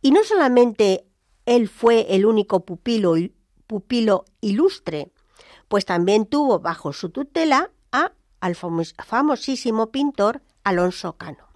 Y 0.03 0.11
no 0.11 0.23
solamente 0.23 1.07
él 1.47 1.71
fue 1.71 2.15
el 2.15 2.27
único 2.27 2.67
pupilo, 2.67 3.15
pupilo 3.67 4.27
ilustre, 4.43 5.13
pues 5.69 5.87
también 5.87 6.27
tuvo 6.27 6.59
bajo 6.59 6.93
su 6.93 7.09
tutela 7.09 7.71
a, 7.91 8.13
al 8.41 8.55
famosísimo 8.57 9.91
pintor 9.91 10.43
Alonso 10.65 11.17
Cano. 11.17 11.49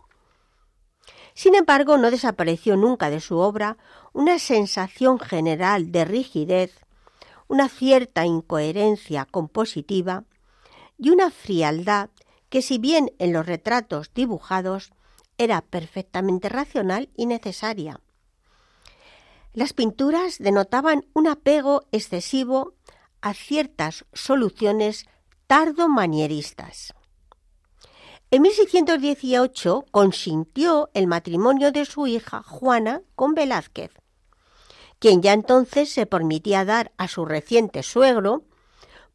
Sin 1.35 1.55
embargo, 1.55 1.97
no 1.97 2.11
desapareció 2.11 2.76
nunca 2.76 3.11
de 3.11 3.20
su 3.20 3.39
obra 3.39 3.78
una 4.12 4.39
sensación 4.39 5.18
general 5.18 5.91
de 5.91 6.05
rigidez, 6.05 6.85
una 7.49 7.68
cierta 7.68 8.26
incoherencia 8.26 9.24
compositiva 9.24 10.24
y 10.99 11.11
una 11.11 11.30
frialdad 11.30 12.11
que 12.49 12.62
si 12.62 12.78
bien 12.78 13.12
en 13.18 13.33
los 13.33 13.47
retratos 13.47 14.12
dibujados 14.14 14.93
era 15.39 15.62
perfectamente 15.62 16.49
racional 16.49 17.09
y 17.16 17.26
necesaria. 17.26 18.01
Las 19.55 19.72
pinturas 19.72 20.39
denotaban 20.39 21.07
un 21.14 21.26
apego 21.28 21.85
excesivo 21.93 22.74
a 23.20 23.35
ciertas 23.35 24.05
soluciones 24.12 25.07
tardo-manieristas. 25.53 26.94
En 28.30 28.40
1618 28.40 29.84
consintió 29.90 30.88
el 30.94 31.07
matrimonio 31.07 31.72
de 31.72 31.84
su 31.84 32.07
hija 32.07 32.42
Juana 32.42 33.03
con 33.14 33.34
Velázquez, 33.34 33.90
quien 34.98 35.20
ya 35.20 35.34
entonces 35.34 35.92
se 35.92 36.07
permitía 36.07 36.64
dar 36.64 36.92
a 36.96 37.07
su 37.07 37.26
reciente 37.26 37.82
suegro 37.82 38.44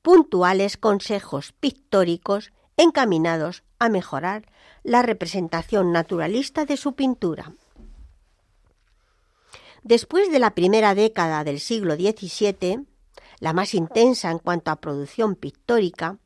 puntuales 0.04 0.78
consejos 0.78 1.54
pictóricos 1.54 2.52
encaminados 2.78 3.64
a 3.80 3.90
mejorar 3.90 4.46
la 4.84 5.02
representación 5.02 5.92
naturalista 5.92 6.66
de 6.66 6.78
su 6.78 6.94
pintura. 6.94 7.54
Después 9.82 10.32
de 10.32 10.38
la 10.38 10.54
primera 10.54 10.94
década 10.94 11.44
del 11.44 11.60
siglo 11.60 11.96
XVII, 11.96 12.86
la 13.40 13.54
más 13.54 13.74
intensa 13.74 14.30
en 14.30 14.38
cuanto 14.38 14.70
a 14.70 14.76
producción 14.76 15.34
pictórica, 15.34 16.20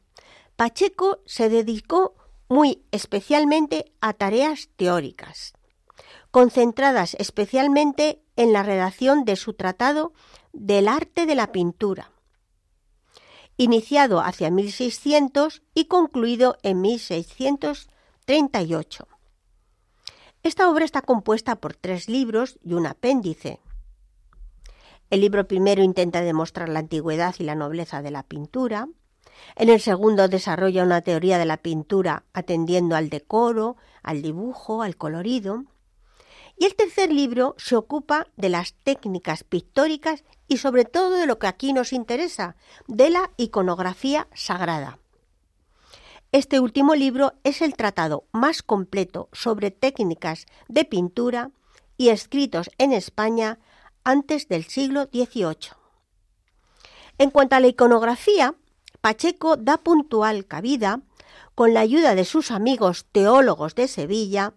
Pacheco 0.61 1.23
se 1.25 1.49
dedicó 1.49 2.13
muy 2.47 2.85
especialmente 2.91 3.91
a 3.99 4.13
tareas 4.13 4.69
teóricas, 4.75 5.53
concentradas 6.29 7.15
especialmente 7.15 8.21
en 8.35 8.53
la 8.53 8.61
redacción 8.61 9.25
de 9.25 9.37
su 9.37 9.55
tratado 9.55 10.13
del 10.53 10.87
arte 10.87 11.25
de 11.25 11.33
la 11.33 11.51
pintura, 11.51 12.11
iniciado 13.57 14.21
hacia 14.21 14.51
1600 14.51 15.63
y 15.73 15.85
concluido 15.85 16.59
en 16.61 16.79
1638. 16.81 19.07
Esta 20.43 20.69
obra 20.69 20.85
está 20.85 21.01
compuesta 21.01 21.55
por 21.55 21.73
tres 21.73 22.07
libros 22.07 22.59
y 22.63 22.73
un 22.73 22.85
apéndice. 22.85 23.59
El 25.09 25.21
libro 25.21 25.47
primero 25.47 25.81
intenta 25.81 26.21
demostrar 26.21 26.69
la 26.69 26.77
antigüedad 26.77 27.33
y 27.39 27.45
la 27.45 27.55
nobleza 27.55 28.03
de 28.03 28.11
la 28.11 28.21
pintura. 28.21 28.87
En 29.55 29.69
el 29.69 29.79
segundo 29.79 30.27
desarrolla 30.27 30.83
una 30.83 31.01
teoría 31.01 31.37
de 31.37 31.45
la 31.45 31.57
pintura 31.57 32.23
atendiendo 32.33 32.95
al 32.95 33.09
decoro, 33.09 33.77
al 34.03 34.21
dibujo, 34.21 34.81
al 34.81 34.95
colorido. 34.95 35.65
Y 36.57 36.65
el 36.65 36.75
tercer 36.75 37.11
libro 37.11 37.55
se 37.57 37.75
ocupa 37.75 38.27
de 38.37 38.49
las 38.49 38.73
técnicas 38.83 39.43
pictóricas 39.43 40.23
y 40.47 40.57
sobre 40.57 40.85
todo 40.85 41.15
de 41.17 41.25
lo 41.25 41.39
que 41.39 41.47
aquí 41.47 41.73
nos 41.73 41.93
interesa, 41.93 42.55
de 42.87 43.09
la 43.09 43.31
iconografía 43.37 44.27
sagrada. 44.33 44.99
Este 46.31 46.59
último 46.59 46.95
libro 46.95 47.33
es 47.43 47.61
el 47.61 47.75
tratado 47.75 48.25
más 48.31 48.63
completo 48.63 49.27
sobre 49.33 49.69
técnicas 49.71 50.45
de 50.69 50.85
pintura 50.85 51.51
y 51.97 52.09
escritos 52.09 52.71
en 52.77 52.93
España 52.93 53.59
antes 54.03 54.47
del 54.47 54.63
siglo 54.63 55.09
XVIII. 55.11 55.73
En 57.17 57.31
cuanto 57.31 57.55
a 57.55 57.59
la 57.59 57.67
iconografía, 57.67 58.55
Pacheco 59.01 59.57
da 59.57 59.77
puntual 59.77 60.45
cabida, 60.45 61.01
con 61.55 61.73
la 61.73 61.79
ayuda 61.79 62.13
de 62.13 62.23
sus 62.23 62.51
amigos 62.51 63.07
teólogos 63.11 63.73
de 63.73 63.87
Sevilla, 63.87 64.53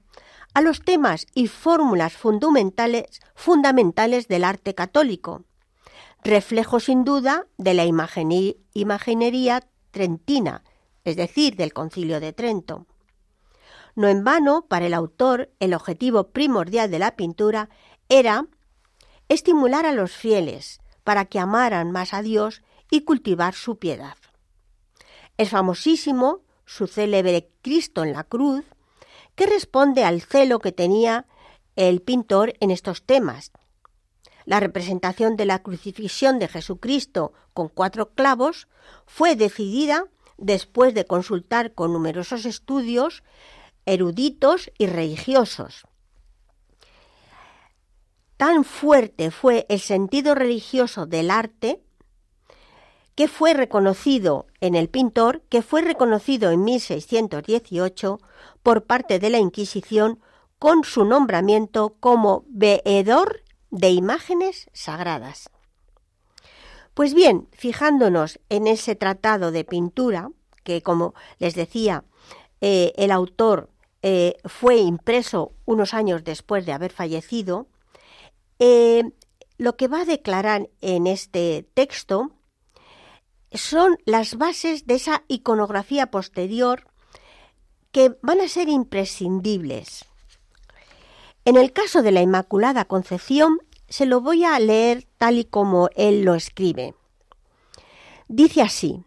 a 0.53 0.61
los 0.61 0.82
temas 0.82 1.26
y 1.34 1.49
fórmulas 1.49 2.12
fundamentales, 2.12 3.22
fundamentales 3.34 4.28
del 4.28 4.45
arte 4.45 4.74
católico, 4.74 5.45
reflejo 6.22 6.78
sin 6.78 7.05
duda 7.05 7.47
de 7.57 7.72
la 7.72 7.86
imaginería 7.86 9.62
trentina, 9.90 10.62
es 11.05 11.16
decir, 11.16 11.57
del 11.57 11.72
concilio 11.72 12.20
de 12.20 12.34
Trento. 12.34 12.86
No 13.97 14.09
en 14.09 14.24
vano, 14.24 14.66
para 14.68 14.86
el 14.86 14.92
autor, 14.92 15.51
el 15.59 15.72
objetivo 15.72 16.28
primordial 16.28 16.90
de 16.90 16.99
la 16.99 17.16
pintura 17.16 17.70
era 18.11 18.47
estimular 19.28 19.86
a 19.86 19.92
los 19.92 20.12
fieles 20.12 20.80
para 21.03 21.24
que 21.24 21.38
amaran 21.38 21.92
más 21.92 22.12
a 22.12 22.20
Dios 22.20 22.62
y 22.90 23.03
cultivar 23.03 23.55
su 23.55 23.78
piedad. 23.78 24.16
Es 25.37 25.51
famosísimo 25.51 26.41
su 26.64 26.87
célebre 26.87 27.51
Cristo 27.62 28.05
en 28.05 28.12
la 28.12 28.24
cruz, 28.24 28.64
que 29.35 29.47
responde 29.47 30.05
al 30.05 30.22
celo 30.22 30.61
que 30.61 30.72
tenía 30.72 31.26
el 31.76 32.03
pintor 32.03 32.55
en 32.61 32.70
estos 32.70 33.03
temas. 33.03 33.51
La 34.45 34.61
representación 34.61 35.37
de 35.37 35.47
la 35.47 35.62
crucifixión 35.62 36.39
de 36.39 36.49
Jesucristo 36.49 37.32
con 37.53 37.68
cuatro 37.68 38.11
clavos 38.14 38.68
fue 39.07 39.37
decidida 39.37 40.07
después 40.37 40.95
de 40.95 41.07
consultar 41.07 41.74
con 41.74 41.93
numerosos 41.93 42.45
estudios 42.45 43.22
eruditos 43.87 44.70
y 44.78 44.87
religiosos. 44.87 45.87
Tan 48.37 48.64
fuerte 48.64 49.30
fue 49.30 49.66
el 49.68 49.80
sentido 49.80 50.35
religioso 50.35 51.07
del 51.07 51.30
arte 51.30 51.84
que 53.14 53.28
fue 53.28 53.54
reconocido 53.54 54.46
en 54.60 54.74
el 54.74 54.88
pintor, 54.88 55.42
que 55.48 55.62
fue 55.62 55.82
reconocido 55.82 56.50
en 56.50 56.64
1618 56.64 58.20
por 58.62 58.84
parte 58.84 59.18
de 59.18 59.30
la 59.30 59.38
Inquisición 59.38 60.20
con 60.58 60.84
su 60.84 61.04
nombramiento 61.04 61.96
como 62.00 62.44
veedor 62.48 63.42
de 63.70 63.90
imágenes 63.90 64.68
sagradas. 64.72 65.50
Pues 66.94 67.12
bien, 67.12 67.48
fijándonos 67.52 68.40
en 68.48 68.66
ese 68.66 68.94
tratado 68.94 69.50
de 69.50 69.64
pintura, 69.64 70.30
que 70.62 70.82
como 70.82 71.14
les 71.38 71.54
decía, 71.54 72.04
eh, 72.60 72.92
el 72.96 73.10
autor 73.10 73.68
eh, 74.02 74.36
fue 74.44 74.76
impreso 74.76 75.52
unos 75.64 75.92
años 75.92 76.24
después 76.24 76.66
de 76.66 76.72
haber 76.72 76.92
fallecido, 76.92 77.66
eh, 78.58 79.10
lo 79.58 79.76
que 79.76 79.88
va 79.88 80.02
a 80.02 80.04
declarar 80.04 80.70
en 80.80 81.06
este 81.06 81.66
texto 81.74 82.32
son 83.55 83.98
las 84.05 84.36
bases 84.36 84.86
de 84.86 84.94
esa 84.94 85.22
iconografía 85.28 86.11
posterior 86.11 86.86
que 87.92 88.16
van 88.22 88.40
a 88.40 88.48
ser 88.48 88.68
imprescindibles. 88.68 90.05
En 91.44 91.57
el 91.57 91.72
caso 91.72 92.02
de 92.02 92.11
la 92.11 92.22
Inmaculada 92.22 92.84
Concepción, 92.86 93.59
se 93.88 94.07
lo 94.07 94.20
voy 94.20 94.44
a 94.44 94.59
leer 94.59 95.07
tal 95.18 95.38
y 95.38 95.44
como 95.44 95.88
él 95.94 96.24
lo 96.24 96.34
escribe. 96.34 96.94
Dice 98.28 98.62
así, 98.62 99.05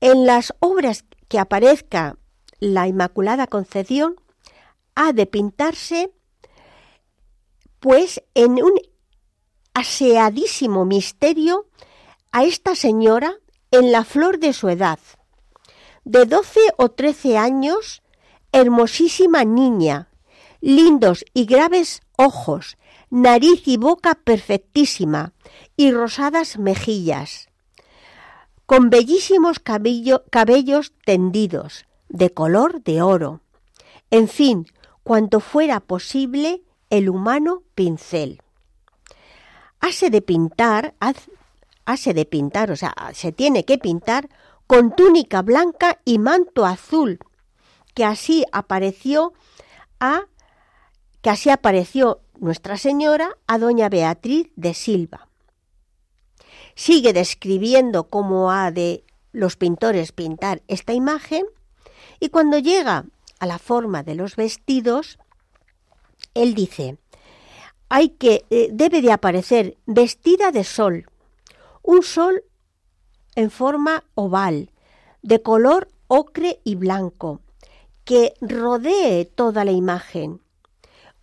en 0.00 0.26
las 0.26 0.54
obras 0.60 1.04
que 1.28 1.38
aparezca 1.38 2.18
la 2.60 2.86
Inmaculada 2.86 3.46
Concepción, 3.46 4.16
ha 4.94 5.12
de 5.12 5.26
pintarse 5.26 6.12
pues 7.80 8.22
en 8.34 8.62
un 8.62 8.72
aseadísimo 9.74 10.84
misterio 10.84 11.66
a 12.36 12.44
esta 12.44 12.74
señora 12.74 13.32
en 13.70 13.92
la 13.92 14.04
flor 14.04 14.38
de 14.38 14.52
su 14.52 14.68
edad, 14.68 14.98
de 16.04 16.26
doce 16.26 16.60
o 16.76 16.90
trece 16.90 17.38
años, 17.38 18.02
hermosísima 18.52 19.46
niña, 19.46 20.10
lindos 20.60 21.24
y 21.32 21.46
graves 21.46 22.02
ojos, 22.18 22.76
nariz 23.08 23.66
y 23.66 23.78
boca 23.78 24.16
perfectísima, 24.22 25.32
y 25.78 25.92
rosadas 25.92 26.58
mejillas, 26.58 27.48
con 28.66 28.90
bellísimos 28.90 29.58
cabellos 29.58 30.92
tendidos, 31.06 31.86
de 32.10 32.34
color 32.34 32.82
de 32.82 33.00
oro. 33.00 33.40
En 34.10 34.28
fin, 34.28 34.66
cuanto 35.04 35.40
fuera 35.40 35.80
posible 35.80 36.62
el 36.90 37.08
humano 37.08 37.62
pincel. 37.74 38.42
Hase 39.80 40.10
de 40.10 40.20
pintar, 40.20 40.94
hace 41.86 42.12
de 42.12 42.26
pintar, 42.26 42.70
o 42.70 42.76
sea, 42.76 42.94
se 43.14 43.32
tiene 43.32 43.64
que 43.64 43.78
pintar 43.78 44.28
con 44.66 44.94
túnica 44.94 45.42
blanca 45.42 46.00
y 46.04 46.18
manto 46.18 46.66
azul, 46.66 47.20
que 47.94 48.04
así 48.04 48.44
apareció 48.52 49.32
a 50.00 50.26
que 51.22 51.30
así 51.30 51.50
apareció 51.50 52.20
Nuestra 52.38 52.76
Señora 52.76 53.30
a 53.46 53.58
doña 53.58 53.88
Beatriz 53.88 54.48
de 54.56 54.74
Silva. 54.74 55.28
Sigue 56.74 57.12
describiendo 57.12 58.04
cómo 58.04 58.52
ha 58.52 58.70
de 58.70 59.04
los 59.32 59.56
pintores 59.56 60.12
pintar 60.12 60.62
esta 60.68 60.92
imagen 60.92 61.46
y 62.20 62.28
cuando 62.28 62.58
llega 62.58 63.06
a 63.38 63.46
la 63.46 63.58
forma 63.58 64.02
de 64.02 64.14
los 64.14 64.36
vestidos, 64.36 65.18
él 66.34 66.54
dice, 66.54 66.98
hay 67.88 68.10
que, 68.10 68.44
eh, 68.50 68.68
debe 68.72 69.02
de 69.02 69.12
aparecer 69.12 69.76
vestida 69.86 70.52
de 70.52 70.64
sol, 70.64 71.06
un 71.86 72.02
sol 72.02 72.42
en 73.36 73.50
forma 73.50 74.02
oval, 74.14 74.72
de 75.22 75.40
color 75.40 75.88
ocre 76.08 76.60
y 76.64 76.74
blanco, 76.74 77.40
que 78.04 78.34
rodee 78.40 79.24
toda 79.24 79.64
la 79.64 79.70
imagen, 79.70 80.40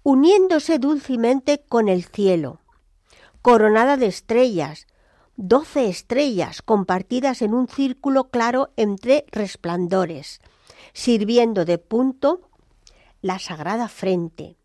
uniéndose 0.03 0.79
dulcemente 0.79 1.61
con 1.67 1.89
el 1.89 2.05
cielo, 2.05 2.61
coronada 3.41 3.97
de 3.97 4.05
estrellas, 4.05 4.87
doce 5.35 5.89
estrellas 5.89 6.61
compartidas 6.61 7.41
en 7.41 7.53
un 7.53 7.67
círculo 7.67 8.29
claro 8.29 8.71
entre 8.77 9.25
resplandores, 9.31 10.39
sirviendo 10.93 11.65
de 11.65 11.77
punto 11.77 12.49
la 13.21 13.37
sagrada 13.39 13.89
frente, 13.89 14.55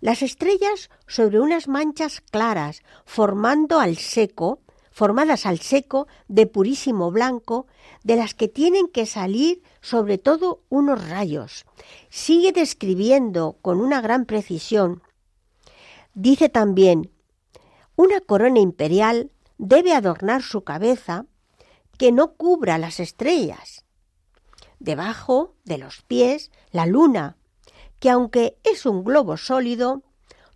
las 0.00 0.22
estrellas 0.22 0.90
sobre 1.06 1.40
unas 1.40 1.68
manchas 1.68 2.20
claras, 2.20 2.82
formando 3.04 3.78
al 3.78 3.96
seco, 3.96 4.60
formadas 4.96 5.44
al 5.44 5.60
seco 5.60 6.06
de 6.26 6.46
purísimo 6.46 7.10
blanco, 7.10 7.66
de 8.02 8.16
las 8.16 8.32
que 8.32 8.48
tienen 8.48 8.88
que 8.88 9.04
salir 9.04 9.62
sobre 9.82 10.16
todo 10.16 10.62
unos 10.70 11.10
rayos. 11.10 11.66
Sigue 12.08 12.52
describiendo 12.52 13.58
con 13.60 13.82
una 13.82 14.00
gran 14.00 14.24
precisión. 14.24 15.02
Dice 16.14 16.48
también, 16.48 17.12
una 17.94 18.22
corona 18.22 18.58
imperial 18.58 19.30
debe 19.58 19.92
adornar 19.92 20.40
su 20.40 20.64
cabeza 20.64 21.26
que 21.98 22.10
no 22.10 22.32
cubra 22.32 22.78
las 22.78 22.98
estrellas. 22.98 23.84
Debajo 24.78 25.56
de 25.64 25.76
los 25.76 26.00
pies, 26.04 26.50
la 26.70 26.86
luna, 26.86 27.36
que 28.00 28.08
aunque 28.08 28.56
es 28.64 28.86
un 28.86 29.04
globo 29.04 29.36
sólido, 29.36 30.04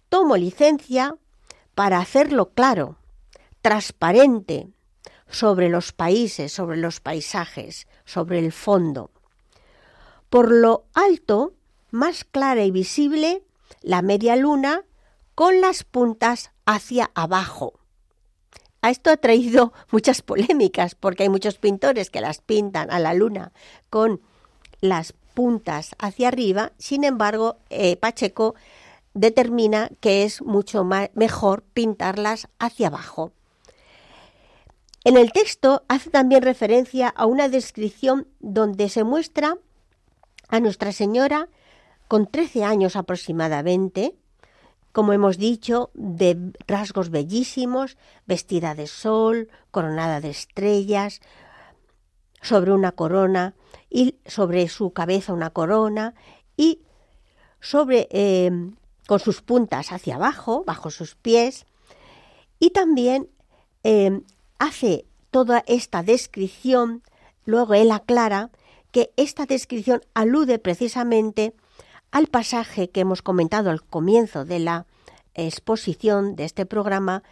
tomo 0.08 0.38
licencia 0.38 1.18
para 1.74 1.98
hacerlo 1.98 2.54
claro, 2.54 2.99
transparente, 3.62 4.68
sobre 5.30 5.68
los 5.68 5.92
países, 5.92 6.52
sobre 6.52 6.76
los 6.76 7.00
paisajes, 7.00 7.86
sobre 8.04 8.38
el 8.38 8.52
fondo. 8.52 9.10
Por 10.28 10.50
lo 10.50 10.84
alto, 10.94 11.54
más 11.90 12.24
clara 12.24 12.64
y 12.64 12.70
visible, 12.70 13.42
la 13.82 14.02
media 14.02 14.36
luna 14.36 14.84
con 15.34 15.60
las 15.60 15.84
puntas 15.84 16.50
hacia 16.66 17.10
abajo. 17.14 17.74
A 18.82 18.90
esto 18.90 19.10
ha 19.10 19.16
traído 19.16 19.72
muchas 19.90 20.22
polémicas 20.22 20.94
porque 20.94 21.24
hay 21.24 21.28
muchos 21.28 21.58
pintores 21.58 22.10
que 22.10 22.20
las 22.20 22.40
pintan 22.40 22.90
a 22.90 22.98
la 22.98 23.14
luna 23.14 23.52
con 23.88 24.20
las 24.80 25.14
puntas 25.34 25.94
hacia 25.98 26.28
arriba, 26.28 26.72
sin 26.78 27.04
embargo, 27.04 27.56
eh, 27.70 27.96
Pacheco 27.96 28.54
determina 29.14 29.90
que 30.00 30.24
es 30.24 30.42
mucho 30.42 30.84
mejor 31.14 31.62
pintarlas 31.62 32.48
hacia 32.58 32.88
abajo. 32.88 33.32
En 35.02 35.16
el 35.16 35.32
texto 35.32 35.84
hace 35.88 36.10
también 36.10 36.42
referencia 36.42 37.08
a 37.08 37.24
una 37.24 37.48
descripción 37.48 38.28
donde 38.38 38.90
se 38.90 39.02
muestra 39.02 39.56
a 40.48 40.60
Nuestra 40.60 40.92
Señora 40.92 41.48
con 42.06 42.26
13 42.26 42.64
años 42.64 42.96
aproximadamente, 42.96 44.14
como 44.92 45.14
hemos 45.14 45.38
dicho, 45.38 45.90
de 45.94 46.52
rasgos 46.66 47.08
bellísimos, 47.08 47.96
vestida 48.26 48.74
de 48.74 48.86
sol, 48.86 49.48
coronada 49.70 50.20
de 50.20 50.30
estrellas, 50.30 51.20
sobre 52.42 52.72
una 52.72 52.92
corona 52.92 53.54
y 53.88 54.16
sobre 54.26 54.68
su 54.68 54.92
cabeza 54.92 55.32
una 55.32 55.50
corona 55.50 56.14
y 56.56 56.82
sobre 57.60 58.08
eh, 58.10 58.50
con 59.06 59.18
sus 59.18 59.40
puntas 59.40 59.92
hacia 59.92 60.16
abajo, 60.16 60.64
bajo 60.66 60.90
sus 60.90 61.14
pies, 61.14 61.64
y 62.58 62.70
también 62.70 63.30
eh, 63.82 64.20
hace 64.60 65.06
toda 65.32 65.64
esta 65.66 66.04
descripción, 66.04 67.02
luego 67.44 67.74
él 67.74 67.90
aclara 67.90 68.50
que 68.92 69.10
esta 69.16 69.46
descripción 69.46 70.02
alude 70.14 70.58
precisamente 70.58 71.54
al 72.12 72.26
pasaje 72.26 72.90
que 72.90 73.00
hemos 73.00 73.22
comentado 73.22 73.70
al 73.70 73.82
comienzo 73.82 74.44
de 74.44 74.58
la 74.58 74.86
exposición 75.34 76.36
de 76.36 76.44
este 76.44 76.66
programa, 76.66 77.22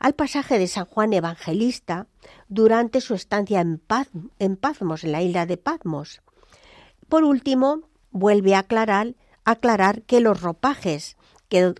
al 0.00 0.14
pasaje 0.14 0.58
de 0.58 0.66
San 0.66 0.86
Juan 0.86 1.12
Evangelista 1.12 2.06
durante 2.48 3.00
su 3.00 3.14
estancia 3.14 3.60
en, 3.60 3.78
Paz, 3.78 4.08
en 4.38 4.58
en 4.62 5.12
la 5.12 5.22
isla 5.22 5.44
de 5.44 5.56
Patmos. 5.56 6.22
Por 7.08 7.24
último, 7.24 7.82
vuelve 8.12 8.54
a 8.54 8.60
aclarar, 8.60 10.02
que 10.02 10.20
los 10.20 10.40
ropajes 10.40 11.16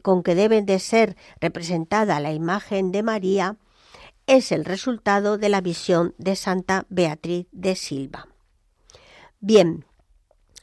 con 0.02 0.22
que 0.22 0.34
deben 0.34 0.66
de 0.66 0.78
ser 0.78 1.16
representada 1.40 2.20
la 2.20 2.32
imagen 2.32 2.90
de 2.92 3.02
María 3.02 3.56
es 4.28 4.52
el 4.52 4.66
resultado 4.66 5.38
de 5.38 5.48
la 5.48 5.62
visión 5.62 6.14
de 6.18 6.36
Santa 6.36 6.86
Beatriz 6.90 7.46
de 7.50 7.74
Silva. 7.74 8.28
Bien, 9.40 9.86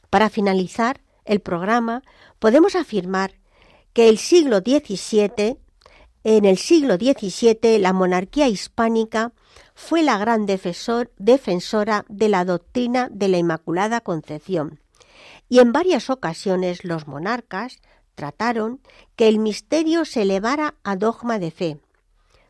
para 0.08 0.30
finalizar 0.30 1.02
el 1.24 1.40
programa, 1.40 2.02
podemos 2.38 2.76
afirmar 2.76 3.32
que 3.92 4.08
el 4.08 4.18
siglo 4.18 4.58
XVII, 4.58 5.58
en 6.22 6.44
el 6.44 6.58
siglo 6.58 6.94
XVII, 6.94 7.80
la 7.80 7.92
monarquía 7.92 8.46
hispánica 8.46 9.32
fue 9.74 10.02
la 10.02 10.16
gran 10.16 10.46
defensora 10.46 12.04
de 12.08 12.28
la 12.28 12.44
doctrina 12.44 13.08
de 13.10 13.28
la 13.28 13.38
Inmaculada 13.38 14.00
Concepción, 14.00 14.80
y 15.48 15.58
en 15.58 15.72
varias 15.72 16.08
ocasiones 16.08 16.84
los 16.84 17.08
monarcas 17.08 17.80
trataron 18.14 18.80
que 19.16 19.26
el 19.26 19.40
misterio 19.40 20.04
se 20.04 20.22
elevara 20.22 20.76
a 20.84 20.94
dogma 20.94 21.40
de 21.40 21.50
fe. 21.50 21.80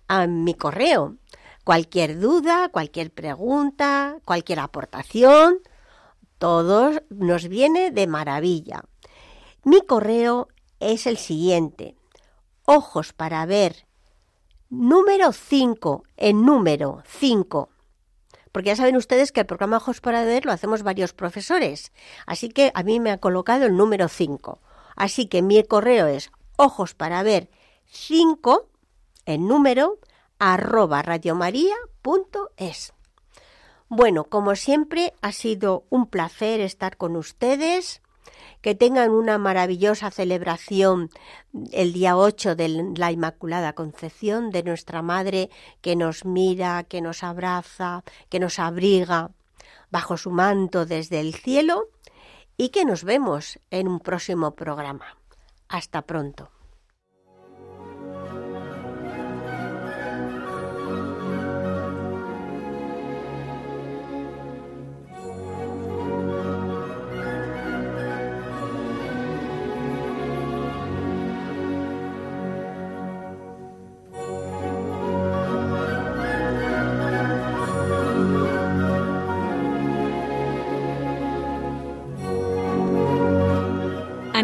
a 0.07 0.27
mi 0.27 0.53
correo 0.53 1.15
cualquier 1.63 2.19
duda, 2.19 2.69
cualquier 2.69 3.11
pregunta, 3.11 4.17
cualquier 4.25 4.59
aportación, 4.59 5.59
todo 6.37 6.91
nos 7.09 7.47
viene 7.47 7.89
de 7.91 8.07
maravilla. 8.07 8.83
Mi 9.65 9.81
correo 9.81 10.47
es 10.79 11.07
el 11.07 11.17
siguiente, 11.17 11.95
ojos 12.65 13.13
para 13.13 13.43
ver, 13.47 13.87
número 14.69 15.31
5, 15.31 16.03
en 16.17 16.45
número 16.45 17.01
5. 17.07 17.69
Porque 18.51 18.67
ya 18.67 18.75
saben 18.75 18.95
ustedes 18.95 19.31
que 19.31 19.39
el 19.39 19.47
programa 19.47 19.77
Ojos 19.77 20.01
para 20.01 20.23
ver 20.23 20.45
lo 20.45 20.51
hacemos 20.51 20.83
varios 20.83 21.13
profesores. 21.13 21.91
Así 22.27 22.49
que 22.49 22.71
a 22.75 22.83
mí 22.83 22.99
me 22.99 23.09
ha 23.09 23.17
colocado 23.17 23.65
el 23.65 23.75
número 23.75 24.07
5. 24.07 24.61
Así 24.95 25.25
que 25.25 25.41
mi 25.41 25.63
correo 25.63 26.05
es 26.05 26.31
ojos 26.57 26.93
para 26.93 27.23
ver 27.23 27.49
5 27.87 28.69
en 29.25 29.47
número 29.47 29.97
arroba 30.37 31.01
radiomaria.es. 31.01 32.93
Bueno, 33.89 34.25
como 34.25 34.55
siempre, 34.55 35.15
ha 35.23 35.31
sido 35.31 35.85
un 35.89 36.05
placer 36.05 36.61
estar 36.61 36.97
con 36.97 37.15
ustedes 37.15 38.03
que 38.65 38.73
tengan 38.73 39.11
una 39.11 39.37
maravillosa 39.37 40.09
celebración 40.09 41.11
el 41.71 41.93
día 41.93 42.17
8 42.17 42.55
de 42.55 42.93
la 42.97 43.11
Inmaculada 43.11 43.73
Concepción 43.73 44.49
de 44.49 44.63
nuestra 44.63 45.03
Madre 45.03 45.51
que 45.81 45.95
nos 45.95 46.25
mira, 46.25 46.83
que 46.83 46.99
nos 46.99 47.21
abraza, 47.23 48.03
que 48.27 48.39
nos 48.39 48.57
abriga 48.57 49.29
bajo 49.91 50.17
su 50.17 50.31
manto 50.31 50.87
desde 50.87 51.19
el 51.19 51.35
cielo 51.35 51.89
y 52.57 52.69
que 52.69 52.85
nos 52.85 53.03
vemos 53.03 53.59
en 53.69 53.87
un 53.87 53.99
próximo 53.99 54.55
programa. 54.55 55.15
Hasta 55.67 56.01
pronto. 56.01 56.54